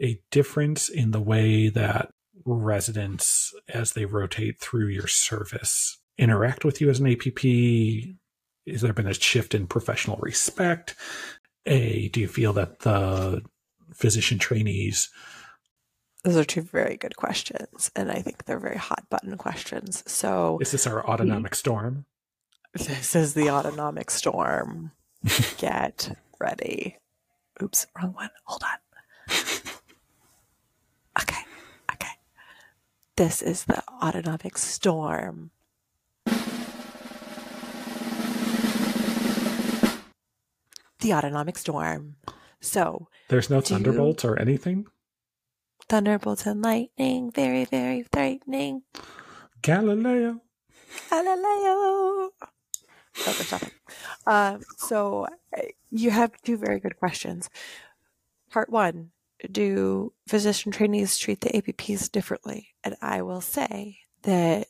[0.00, 2.10] a difference in the way that
[2.44, 7.42] residents, as they rotate through your service, interact with you as an APP?
[8.66, 10.94] Has there been a shift in professional respect?
[11.66, 13.42] A, do you feel that the
[13.94, 15.10] physician trainees
[16.24, 20.02] Those are two very good questions, and I think they're very hot button questions.
[20.06, 22.06] So is this our autonomic storm?
[22.74, 24.92] This is the autonomic storm.
[25.58, 26.96] Get ready.
[27.62, 28.30] Oops, wrong one.
[28.44, 28.78] Hold on.
[31.20, 31.42] Okay,
[31.92, 32.12] okay.
[33.16, 35.50] This is the autonomic storm.
[41.02, 42.16] The autonomic storm.
[42.60, 44.86] So, There's no thunderbolts or anything?
[45.88, 48.82] thunderbolts and lightning, very, very frightening.
[49.62, 50.40] Galileo.
[51.10, 52.30] Galileo.
[52.30, 52.30] Oh,
[53.26, 53.70] there's nothing.
[54.26, 55.26] Um, so
[55.56, 57.50] uh, you have two very good questions.
[58.50, 59.10] Part one:
[59.50, 62.68] Do physician trainees treat the APPs differently?
[62.84, 64.68] And I will say that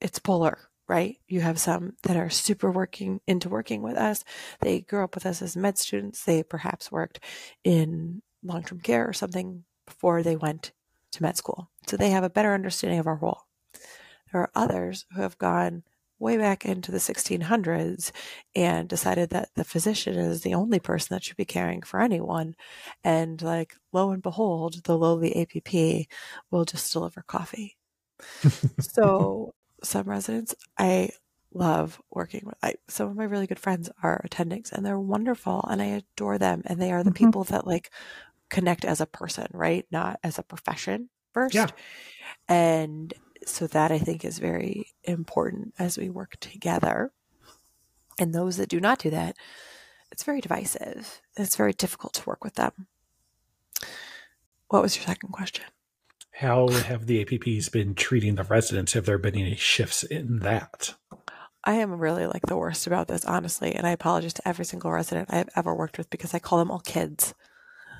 [0.00, 0.70] it's polar.
[0.92, 1.16] Right?
[1.26, 4.24] You have some that are super working into working with us.
[4.60, 6.22] They grew up with us as med students.
[6.22, 7.20] They perhaps worked
[7.64, 10.72] in long term care or something before they went
[11.12, 11.70] to med school.
[11.86, 13.46] So they have a better understanding of our role.
[14.30, 15.82] There are others who have gone
[16.18, 18.12] way back into the 1600s
[18.54, 22.54] and decided that the physician is the only person that should be caring for anyone.
[23.02, 26.06] And, like, lo and behold, the lowly APP
[26.50, 27.78] will just deliver coffee.
[28.78, 31.10] so, some residents, I
[31.52, 32.56] love working with.
[32.62, 36.38] I, some of my really good friends are attendings and they're wonderful and I adore
[36.38, 36.62] them.
[36.66, 37.16] And they are the Mhm.
[37.16, 37.90] people that, like,
[38.48, 39.86] connect as a person, right?
[39.90, 41.54] Not as a profession first.
[41.54, 41.68] Yeah.
[42.48, 43.12] And
[43.46, 47.12] so that I think is very important as we work together.
[48.18, 49.36] And those that do not do that,
[50.10, 51.22] it's very divisive.
[51.36, 52.86] It's very difficult to work with them.
[54.68, 55.64] What was your second question?
[56.42, 58.94] How have the APPs been treating the residents?
[58.94, 60.92] Have there been any shifts in that?
[61.62, 63.72] I am really like the worst about this, honestly.
[63.76, 66.58] And I apologize to every single resident I have ever worked with because I call
[66.58, 67.32] them all kids.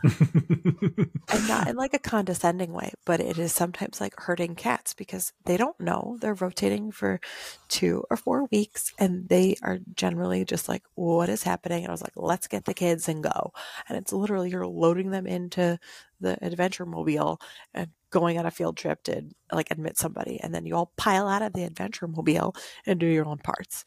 [1.29, 5.33] and not in like a condescending way, but it is sometimes like hurting cats because
[5.45, 7.21] they don't know they're rotating for
[7.69, 11.85] two or four weeks and they are generally just like, what is happening?
[11.85, 13.53] And I was like, let's get the kids and go.
[13.89, 15.79] And it's literally you're loading them into
[16.21, 17.41] the adventure mobile
[17.75, 20.41] and going on a field trip to like admit somebody.
[20.41, 22.55] And then you all pile out of the adventure mobile
[22.87, 23.85] and do your own parts.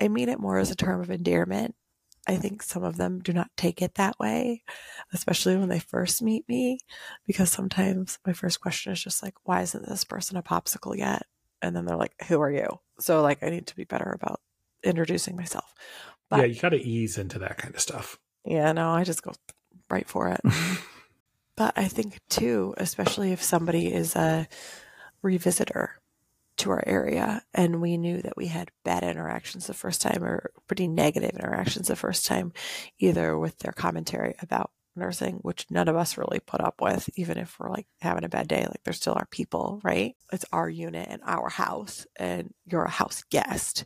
[0.00, 1.74] I mean it more as a term of endearment
[2.26, 4.62] I think some of them do not take it that way,
[5.12, 6.80] especially when they first meet me,
[7.26, 11.22] because sometimes my first question is just like, why isn't this person a popsicle yet?
[11.62, 12.80] And then they're like, who are you?
[12.98, 14.40] So, like, I need to be better about
[14.82, 15.72] introducing myself.
[16.28, 18.18] But, yeah, you got to ease into that kind of stuff.
[18.44, 19.32] Yeah, no, I just go
[19.88, 20.40] right for it.
[21.56, 24.48] but I think, too, especially if somebody is a
[25.22, 25.90] revisitor,
[26.56, 30.50] to our area and we knew that we had bad interactions the first time or
[30.66, 32.52] pretty negative interactions the first time
[32.98, 37.36] either with their commentary about nursing which none of us really put up with even
[37.36, 40.14] if we're like having a bad day like they're still our people right?
[40.32, 43.84] It's our unit and our house and you're a house guest.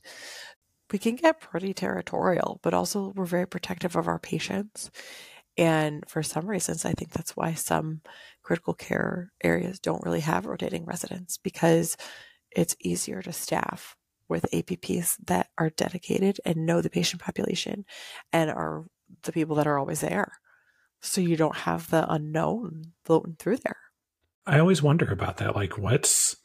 [0.93, 4.91] We can get pretty territorial but also we're very protective of our patients
[5.57, 8.01] and for some reasons i think that's why some
[8.43, 11.97] critical care areas don't really have rotating residents because
[12.55, 13.97] it's easier to staff
[14.29, 17.85] with APPs that are dedicated and know the patient population
[18.33, 18.85] and are
[19.25, 20.33] the people that are always there.
[21.01, 23.77] So you don't have the unknown floating through there.
[24.47, 25.57] I always wonder about that.
[25.57, 26.37] Like, what's,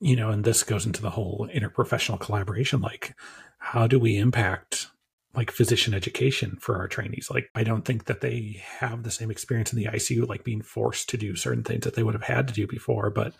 [0.00, 2.80] you know, and this goes into the whole interprofessional collaboration.
[2.80, 3.14] Like,
[3.58, 4.86] how do we impact
[5.34, 7.28] like physician education for our trainees?
[7.30, 10.62] Like, I don't think that they have the same experience in the ICU, like being
[10.62, 13.10] forced to do certain things that they would have had to do before.
[13.10, 13.34] But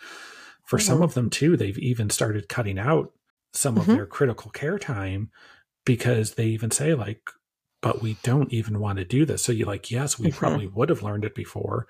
[0.71, 0.87] for mm-hmm.
[0.87, 3.13] some of them too, they've even started cutting out
[3.53, 3.91] some mm-hmm.
[3.91, 5.29] of their critical care time
[5.85, 7.29] because they even say like,
[7.83, 9.43] but we don't even want to do this.
[9.43, 10.39] So you're like, yes, we mm-hmm.
[10.39, 11.89] probably would have learned it before,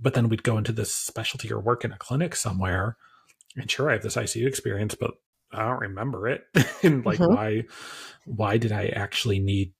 [0.00, 2.96] but then we'd go into this specialty or work in a clinic somewhere.
[3.56, 5.10] And sure, I have this ICU experience, but
[5.52, 6.44] I don't remember it.
[6.82, 7.34] and like, mm-hmm.
[7.34, 7.64] why,
[8.24, 9.74] why did I actually need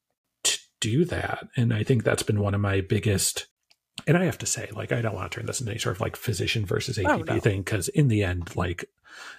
[0.45, 1.49] to do that?
[1.57, 3.47] And I think that's been one of my biggest
[4.09, 5.96] and I have to say, like, I don't want to turn this into any sort
[5.96, 7.40] of like physician versus APP oh, no.
[7.40, 8.86] thing because in the end, like,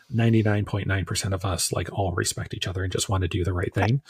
[0.10, 3.22] ninety nine point nine percent of us like all respect each other and just want
[3.22, 4.02] to do the right thing.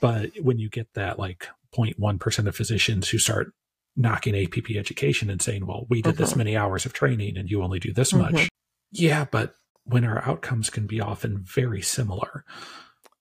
[0.00, 3.52] But when you get that like 0.1 percent of physicians who start
[3.96, 6.22] knocking APP education and saying, "Well, we did mm-hmm.
[6.22, 8.34] this many hours of training and you only do this mm-hmm.
[8.34, 8.48] much,"
[8.92, 12.44] yeah, but when our outcomes can be often very similar,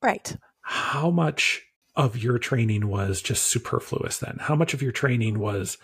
[0.01, 0.35] right?
[0.61, 1.63] How much
[1.95, 4.37] of your training was just superfluous then?
[4.39, 5.77] How much of your training was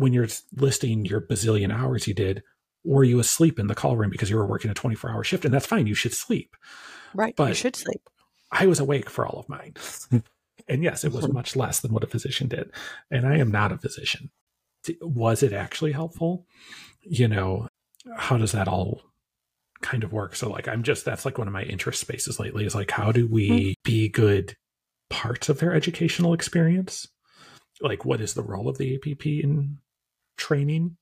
[0.00, 2.42] when you're listing your bazillion hours you did,
[2.84, 5.44] were you asleep in the call room because you were working a 24 hour shift?
[5.44, 5.86] And that's fine.
[5.86, 6.56] You should sleep.
[7.14, 7.36] Right.
[7.36, 8.00] But you should sleep.
[8.50, 9.74] I was awake for all of mine.
[10.68, 12.70] and yes, it was much less than what a physician did.
[13.10, 14.30] And I am not a physician.
[15.02, 16.46] Was it actually helpful?
[17.02, 17.68] You know,
[18.16, 19.02] how does that all
[19.82, 20.34] kind of work?
[20.34, 23.12] So, like, I'm just, that's like one of my interest spaces lately is like, how
[23.12, 23.72] do we mm-hmm.
[23.84, 24.56] be good
[25.10, 27.06] parts of their educational experience?
[27.82, 29.76] Like, what is the role of the APP in
[30.40, 30.96] training?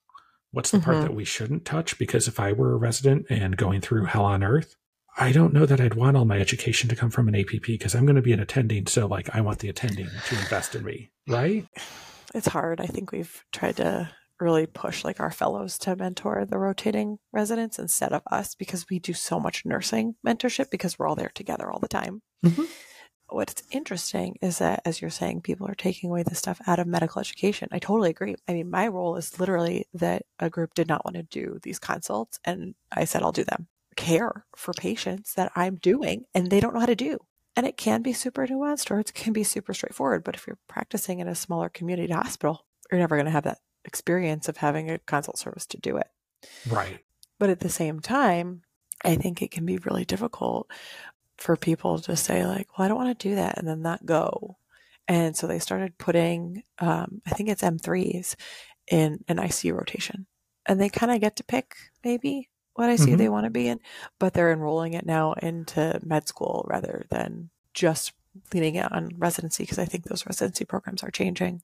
[0.50, 0.84] What's the mm-hmm.
[0.90, 1.98] part that we shouldn't touch?
[1.98, 4.76] Because if I were a resident and going through hell on earth,
[5.16, 7.94] I don't know that I'd want all my education to come from an APP because
[7.94, 8.86] I'm going to be an attending.
[8.86, 11.66] So, like, I want the attending to invest in me, right?
[12.34, 12.80] It's hard.
[12.80, 14.10] I think we've tried to
[14.40, 19.00] really push like our fellows to mentor the rotating residents instead of us because we
[19.00, 22.22] do so much nursing mentorship because we're all there together all the time.
[22.44, 22.64] Mm-hmm
[23.30, 26.86] what's interesting is that as you're saying people are taking away the stuff out of
[26.86, 27.68] medical education.
[27.72, 28.36] I totally agree.
[28.46, 31.78] I mean my role is literally that a group did not want to do these
[31.78, 33.68] consults and i said i'll do them.
[33.96, 37.18] Care for patients that i'm doing and they don't know how to do.
[37.56, 40.58] And it can be super nuanced or it can be super straightforward but if you're
[40.68, 44.90] practicing in a smaller community hospital you're never going to have that experience of having
[44.90, 46.08] a consult service to do it.
[46.68, 47.00] Right.
[47.38, 48.62] But at the same time
[49.04, 50.68] I think it can be really difficult
[51.38, 54.04] for people to say like, well, I don't want to do that and then not
[54.04, 54.58] go.
[55.06, 58.34] And so they started putting, um, I think it's M3s
[58.90, 60.26] in an ICU rotation.
[60.66, 63.16] And they kind of get to pick maybe what ICU mm-hmm.
[63.16, 63.80] they want to be in,
[64.18, 68.12] but they're enrolling it now into med school rather than just
[68.52, 71.62] leaning it on residency because I think those residency programs are changing.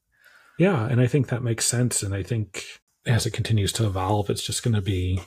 [0.58, 0.86] Yeah.
[0.86, 2.02] And I think that makes sense.
[2.02, 2.64] And I think
[3.06, 5.20] as it continues to evolve, it's just going to be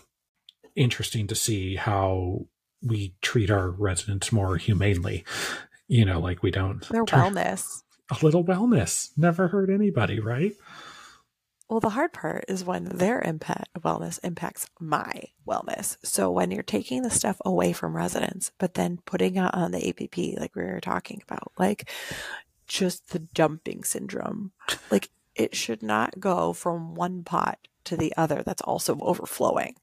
[0.76, 2.48] interesting to see how
[2.82, 5.24] we treat our residents more humanely.
[5.88, 6.88] You know, like we don't.
[6.90, 7.84] Their wellness.
[8.10, 9.10] A little wellness.
[9.18, 10.54] Never hurt anybody, right?
[11.70, 15.12] Well, the hard part is when their impact wellness impacts my
[15.46, 15.98] wellness.
[16.02, 19.90] So when you're taking the stuff away from residents, but then putting it on the
[19.90, 21.90] APP, like we were talking about, like
[22.68, 24.52] just the dumping syndrome,
[24.92, 29.76] like it should not go from one pot to the other that's also overflowing.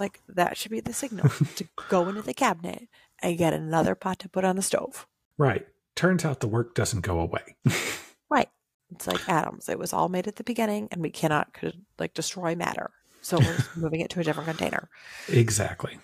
[0.00, 2.88] Like that should be the signal to go into the cabinet
[3.22, 5.06] and get another pot to put on the stove.
[5.38, 5.66] Right.
[5.94, 7.56] Turns out the work doesn't go away.
[8.30, 8.48] right.
[8.90, 9.68] It's like atoms.
[9.68, 12.90] It was all made at the beginning and we cannot could, like destroy matter.
[13.20, 14.88] So we're moving it to a different container.
[15.28, 15.98] Exactly.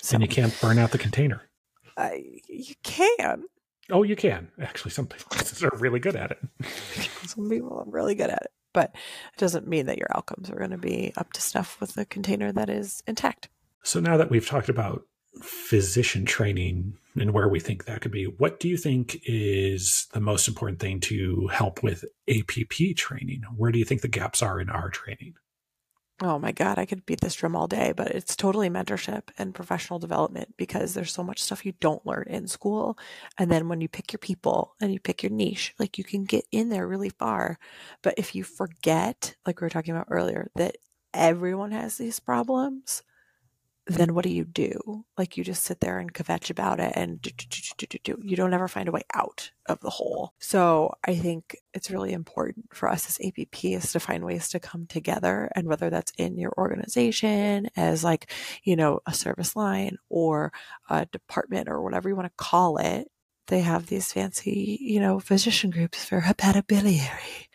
[0.00, 1.42] So, and you can't burn out the container.
[1.96, 2.10] Uh,
[2.48, 3.44] you can.
[3.90, 4.50] Oh, you can.
[4.60, 5.36] Actually, some people
[5.66, 6.38] are really good at it.
[7.26, 8.50] some people are really good at it.
[8.74, 8.94] But
[9.32, 12.04] it doesn't mean that your outcomes are going to be up to snuff with a
[12.04, 13.48] container that is intact.
[13.82, 15.06] So now that we've talked about
[15.42, 20.20] physician training and where we think that could be, what do you think is the
[20.20, 23.42] most important thing to help with APP training?
[23.56, 25.34] Where do you think the gaps are in our training?
[26.22, 29.54] Oh my God, I could beat this drum all day, but it's totally mentorship and
[29.54, 32.96] professional development because there's so much stuff you don't learn in school.
[33.36, 36.24] And then when you pick your people and you pick your niche, like you can
[36.24, 37.58] get in there really far.
[38.02, 40.76] But if you forget, like we were talking about earlier, that
[41.12, 43.02] everyone has these problems,
[43.86, 45.04] then what do you do?
[45.18, 47.30] Like you just sit there and kvetch about it and do,
[47.76, 50.32] do, do, you don't ever find a way out of the hole.
[50.38, 54.86] So I think it's really important for us as APPs to find ways to come
[54.86, 58.30] together and whether that's in your organization as like,
[58.62, 60.52] you know, a service line or
[60.88, 63.08] a department or whatever you want to call it.
[63.48, 67.48] They have these fancy, you know, physician groups for hepatobiliary.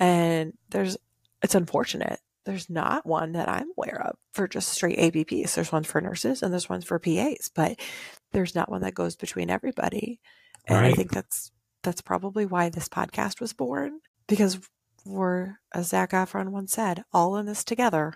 [0.00, 0.96] And there's,
[1.42, 5.54] it's unfortunate there's not one that I'm aware of for just straight APPs.
[5.54, 7.78] There's one for nurses and there's one for PAs, but
[8.32, 10.20] there's not one that goes between everybody.
[10.66, 10.92] And right.
[10.92, 11.50] I think that's
[11.82, 14.60] that's probably why this podcast was born because
[15.04, 18.14] we're, as Zac Efron once said, all in this together.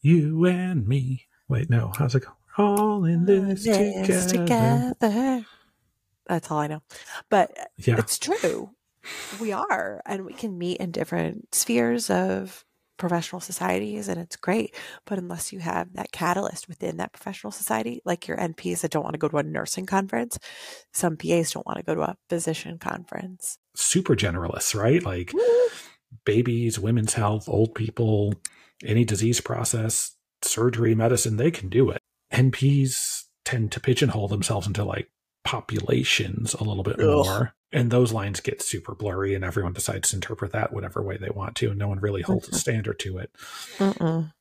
[0.00, 1.26] You and me.
[1.48, 2.32] Wait, no, how's it go?
[2.56, 4.94] All in this, this together.
[4.96, 5.46] together.
[6.26, 6.82] That's all I know.
[7.30, 7.98] But yeah.
[7.98, 8.70] it's true.
[9.40, 12.64] We are, and we can meet in different spheres of
[12.98, 14.74] professional societies and it's great.
[15.06, 19.04] But unless you have that catalyst within that professional society, like your NPs that don't
[19.04, 20.38] want to go to a nursing conference,
[20.92, 23.58] some PAs don't want to go to a physician conference.
[23.74, 25.02] Super generalists, right?
[25.02, 25.32] Like
[26.24, 28.34] babies, women's health, old people,
[28.84, 31.98] any disease process, surgery, medicine, they can do it.
[32.32, 35.08] NPs tend to pigeonhole themselves into like
[35.44, 37.24] populations a little bit Ugh.
[37.24, 41.16] more and those lines get super blurry and everyone decides to interpret that whatever way
[41.16, 42.56] they want to and no one really holds mm-hmm.
[42.56, 43.30] a standard to it
[43.78, 44.32] Mm-mm.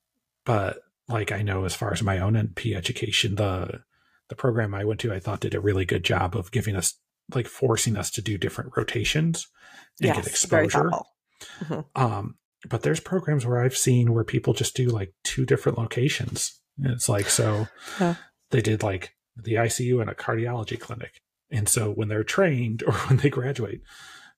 [0.46, 3.82] but like i know as far as my own np education the
[4.30, 6.96] the program i went to i thought did a really good job of giving us
[7.34, 9.48] like forcing us to do different rotations
[10.00, 10.92] and yes, get exposure
[11.62, 11.82] mm-hmm.
[11.96, 12.36] um
[12.70, 16.92] but there's programs where i've seen where people just do like two different locations and
[16.92, 17.68] it's like so
[18.00, 18.16] yeah.
[18.52, 21.22] they did like the icu and a cardiology clinic
[21.52, 23.82] and so when they're trained or when they graduate,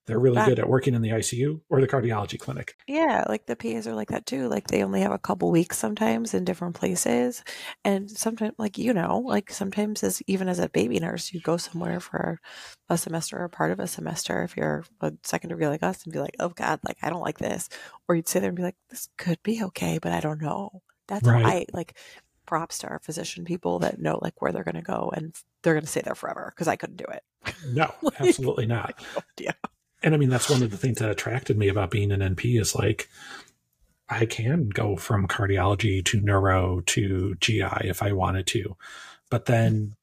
[0.10, 2.76] they're really that, good at working in the ICU or the cardiology clinic.
[2.88, 4.50] Yeah, like the PAs are like that too.
[4.50, 7.44] Like they only have a couple weeks sometimes in different places.
[7.86, 11.58] And sometimes like you know, like sometimes as even as a baby nurse, you go
[11.58, 12.40] somewhere for
[12.90, 16.12] a semester or part of a semester if you're a second degree like us and
[16.12, 17.70] be like, Oh God, like I don't like this.
[18.08, 20.82] Or you'd sit there and be like, This could be okay, but I don't know.
[21.08, 21.46] That's right.
[21.46, 21.96] I like
[22.48, 25.74] props to our physician people that know like where they're going to go and they're
[25.74, 27.24] going to stay there forever because I couldn't do it.
[27.68, 29.02] No, like, absolutely not.
[29.40, 29.54] Yeah.
[30.02, 32.60] And I mean, that's one of the things that attracted me about being an NP
[32.60, 33.10] is like,
[34.10, 38.76] I can go from cardiology to neuro to GI if I wanted to.
[39.30, 39.96] But then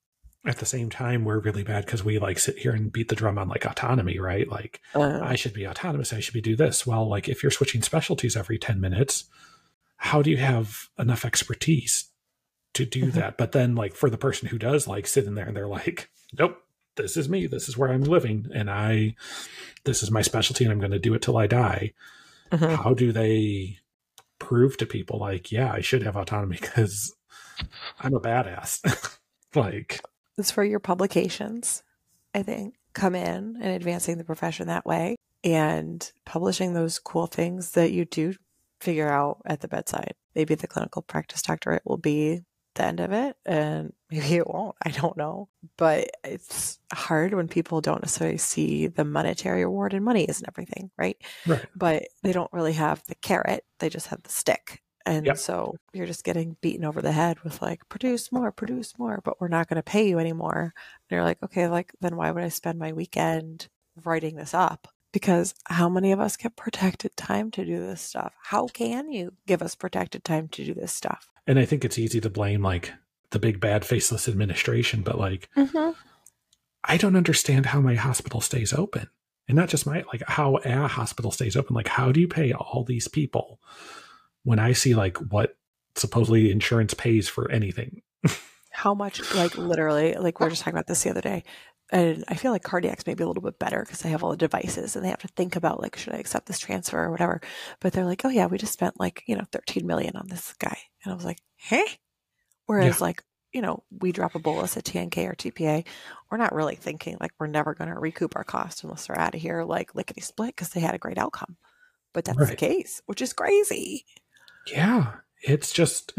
[0.44, 3.16] at the same time, we're really bad because we like sit here and beat the
[3.16, 4.48] drum on like autonomy, right?
[4.48, 6.12] Like, uh, I should be autonomous.
[6.12, 6.86] I should be do this.
[6.86, 9.24] Well, like if you're switching specialties every 10 minutes,
[9.96, 12.04] how do you have enough expertise
[12.76, 13.18] to do mm-hmm.
[13.18, 13.36] that.
[13.36, 16.10] But then, like, for the person who does like sit in there and they're like,
[16.38, 16.58] nope,
[16.96, 17.46] this is me.
[17.46, 18.46] This is where I'm living.
[18.54, 19.16] And I,
[19.84, 21.92] this is my specialty and I'm going to do it till I die.
[22.52, 22.82] Mm-hmm.
[22.82, 23.78] How do they
[24.38, 27.14] prove to people, like, yeah, I should have autonomy because
[28.00, 29.18] I'm a badass?
[29.54, 30.00] like,
[30.38, 31.82] it's for your publications,
[32.34, 37.72] I think, come in and advancing the profession that way and publishing those cool things
[37.72, 38.34] that you do
[38.80, 40.12] figure out at the bedside.
[40.34, 42.42] Maybe the clinical practice doctorate will be
[42.76, 47.48] the end of it and maybe it won't i don't know but it's hard when
[47.48, 51.16] people don't necessarily see the monetary reward and money isn't everything right
[51.46, 55.38] right but they don't really have the carrot they just have the stick and yep.
[55.38, 59.40] so you're just getting beaten over the head with like produce more produce more but
[59.40, 62.44] we're not going to pay you anymore and you're like okay like then why would
[62.44, 63.68] i spend my weekend
[64.04, 68.34] writing this up because how many of us get protected time to do this stuff?
[68.42, 71.30] How can you give us protected time to do this stuff?
[71.46, 72.92] And I think it's easy to blame like
[73.30, 75.90] the big bad faceless administration, but like, mm-hmm.
[76.84, 79.08] I don't understand how my hospital stays open.
[79.48, 81.74] and not just my like how a hospital stays open.
[81.74, 83.60] Like, how do you pay all these people
[84.42, 85.56] when I see like what
[85.94, 88.02] supposedly insurance pays for anything?
[88.70, 91.44] How much, like literally, like we were just talking about this the other day,
[91.90, 94.30] and I feel like cardiacs may be a little bit better because they have all
[94.30, 97.10] the devices and they have to think about like, should I accept this transfer or
[97.10, 97.40] whatever?
[97.80, 100.52] But they're like, oh yeah, we just spent like you know 13 million on this
[100.54, 101.84] guy, and I was like, hey.
[102.66, 103.04] Whereas Yeah.
[103.06, 103.22] like
[103.52, 105.86] you know we drop a bolus at TNK or TPA,
[106.30, 109.34] we're not really thinking like we're never going to recoup our cost unless they're out
[109.36, 111.56] of here like lickety split because they had a great outcome.
[112.12, 114.04] But that's the case, which is crazy.
[114.66, 115.12] Yeah,
[115.48, 116.12] it's just.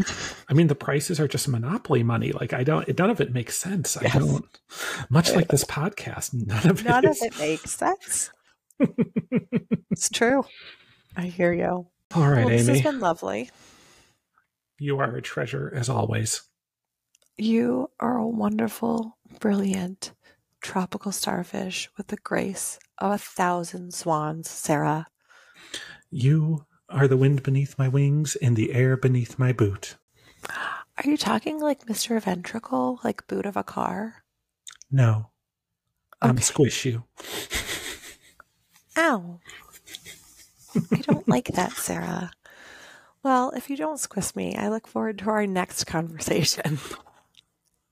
[0.49, 2.32] I mean, the prices are just monopoly money.
[2.32, 2.97] Like, I don't.
[2.97, 3.97] None of it makes sense.
[4.01, 4.15] Yes.
[4.15, 4.45] I don't.
[5.09, 8.32] Much like this podcast, none of None it of it makes sense.
[9.89, 10.45] It's true.
[11.15, 11.88] I hear you.
[12.13, 13.49] All right, well, this Amy, has been lovely.
[14.78, 16.43] you are a treasure as always.
[17.36, 20.11] You are a wonderful, brilliant
[20.61, 25.07] tropical starfish with the grace of a thousand swans, Sarah.
[26.11, 29.95] You are the wind beneath my wings and the air beneath my boot.
[30.49, 32.21] Are you talking like Mr.
[32.21, 34.23] Ventricle, like boot of a car?
[34.89, 35.29] No,
[36.21, 36.41] I'm Okay.
[36.41, 37.03] squish you.
[38.97, 39.39] Ow.
[40.93, 42.31] I don't like that, Sarah.
[43.23, 46.79] Well, if you don't squish me, I look forward to our next conversation.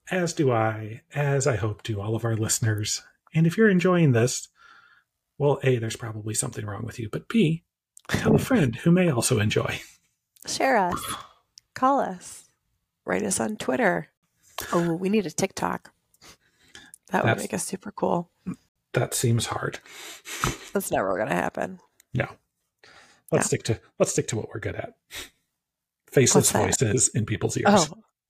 [0.10, 3.02] As do I, as I hope do all of our listeners.
[3.34, 4.48] And if you're enjoying this,
[5.38, 7.65] well, A, there's probably something wrong with you, but B,
[8.10, 9.80] tell a friend who may also enjoy.
[10.46, 11.00] Share us,
[11.74, 12.50] call us,
[13.06, 14.10] write us on Twitter.
[14.72, 15.92] Oh, we need a TikTok.
[17.12, 18.30] That would That's- make us super cool.
[18.94, 19.80] That seems hard.
[20.74, 21.80] That's never going to happen.
[22.14, 22.28] No.
[23.30, 24.94] Let's stick to let's stick to what we're good at.
[26.10, 27.66] Faceless voices in people's ears.
[27.68, 27.88] Oh,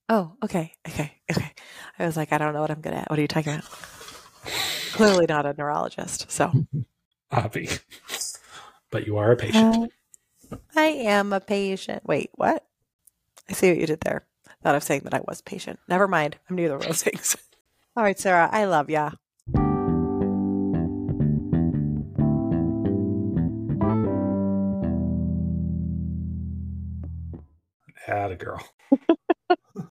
[0.08, 1.52] oh, okay, okay, okay.
[2.00, 3.08] I was like, I don't know what I'm good at.
[3.08, 3.64] What are you talking about?
[4.92, 6.28] Clearly not a neurologist.
[6.32, 6.66] So
[7.30, 7.68] Avi.
[8.90, 9.92] But you are a patient.
[10.52, 12.04] Uh, I am a patient.
[12.06, 12.64] Wait, what?
[13.48, 14.26] I see what you did there.
[14.62, 15.78] Thought of saying that I was patient.
[15.88, 16.36] Never mind.
[16.48, 17.36] I'm neither of those things.
[17.96, 18.48] All right, Sarah.
[18.52, 19.10] I love ya.
[28.08, 28.64] Atta girl.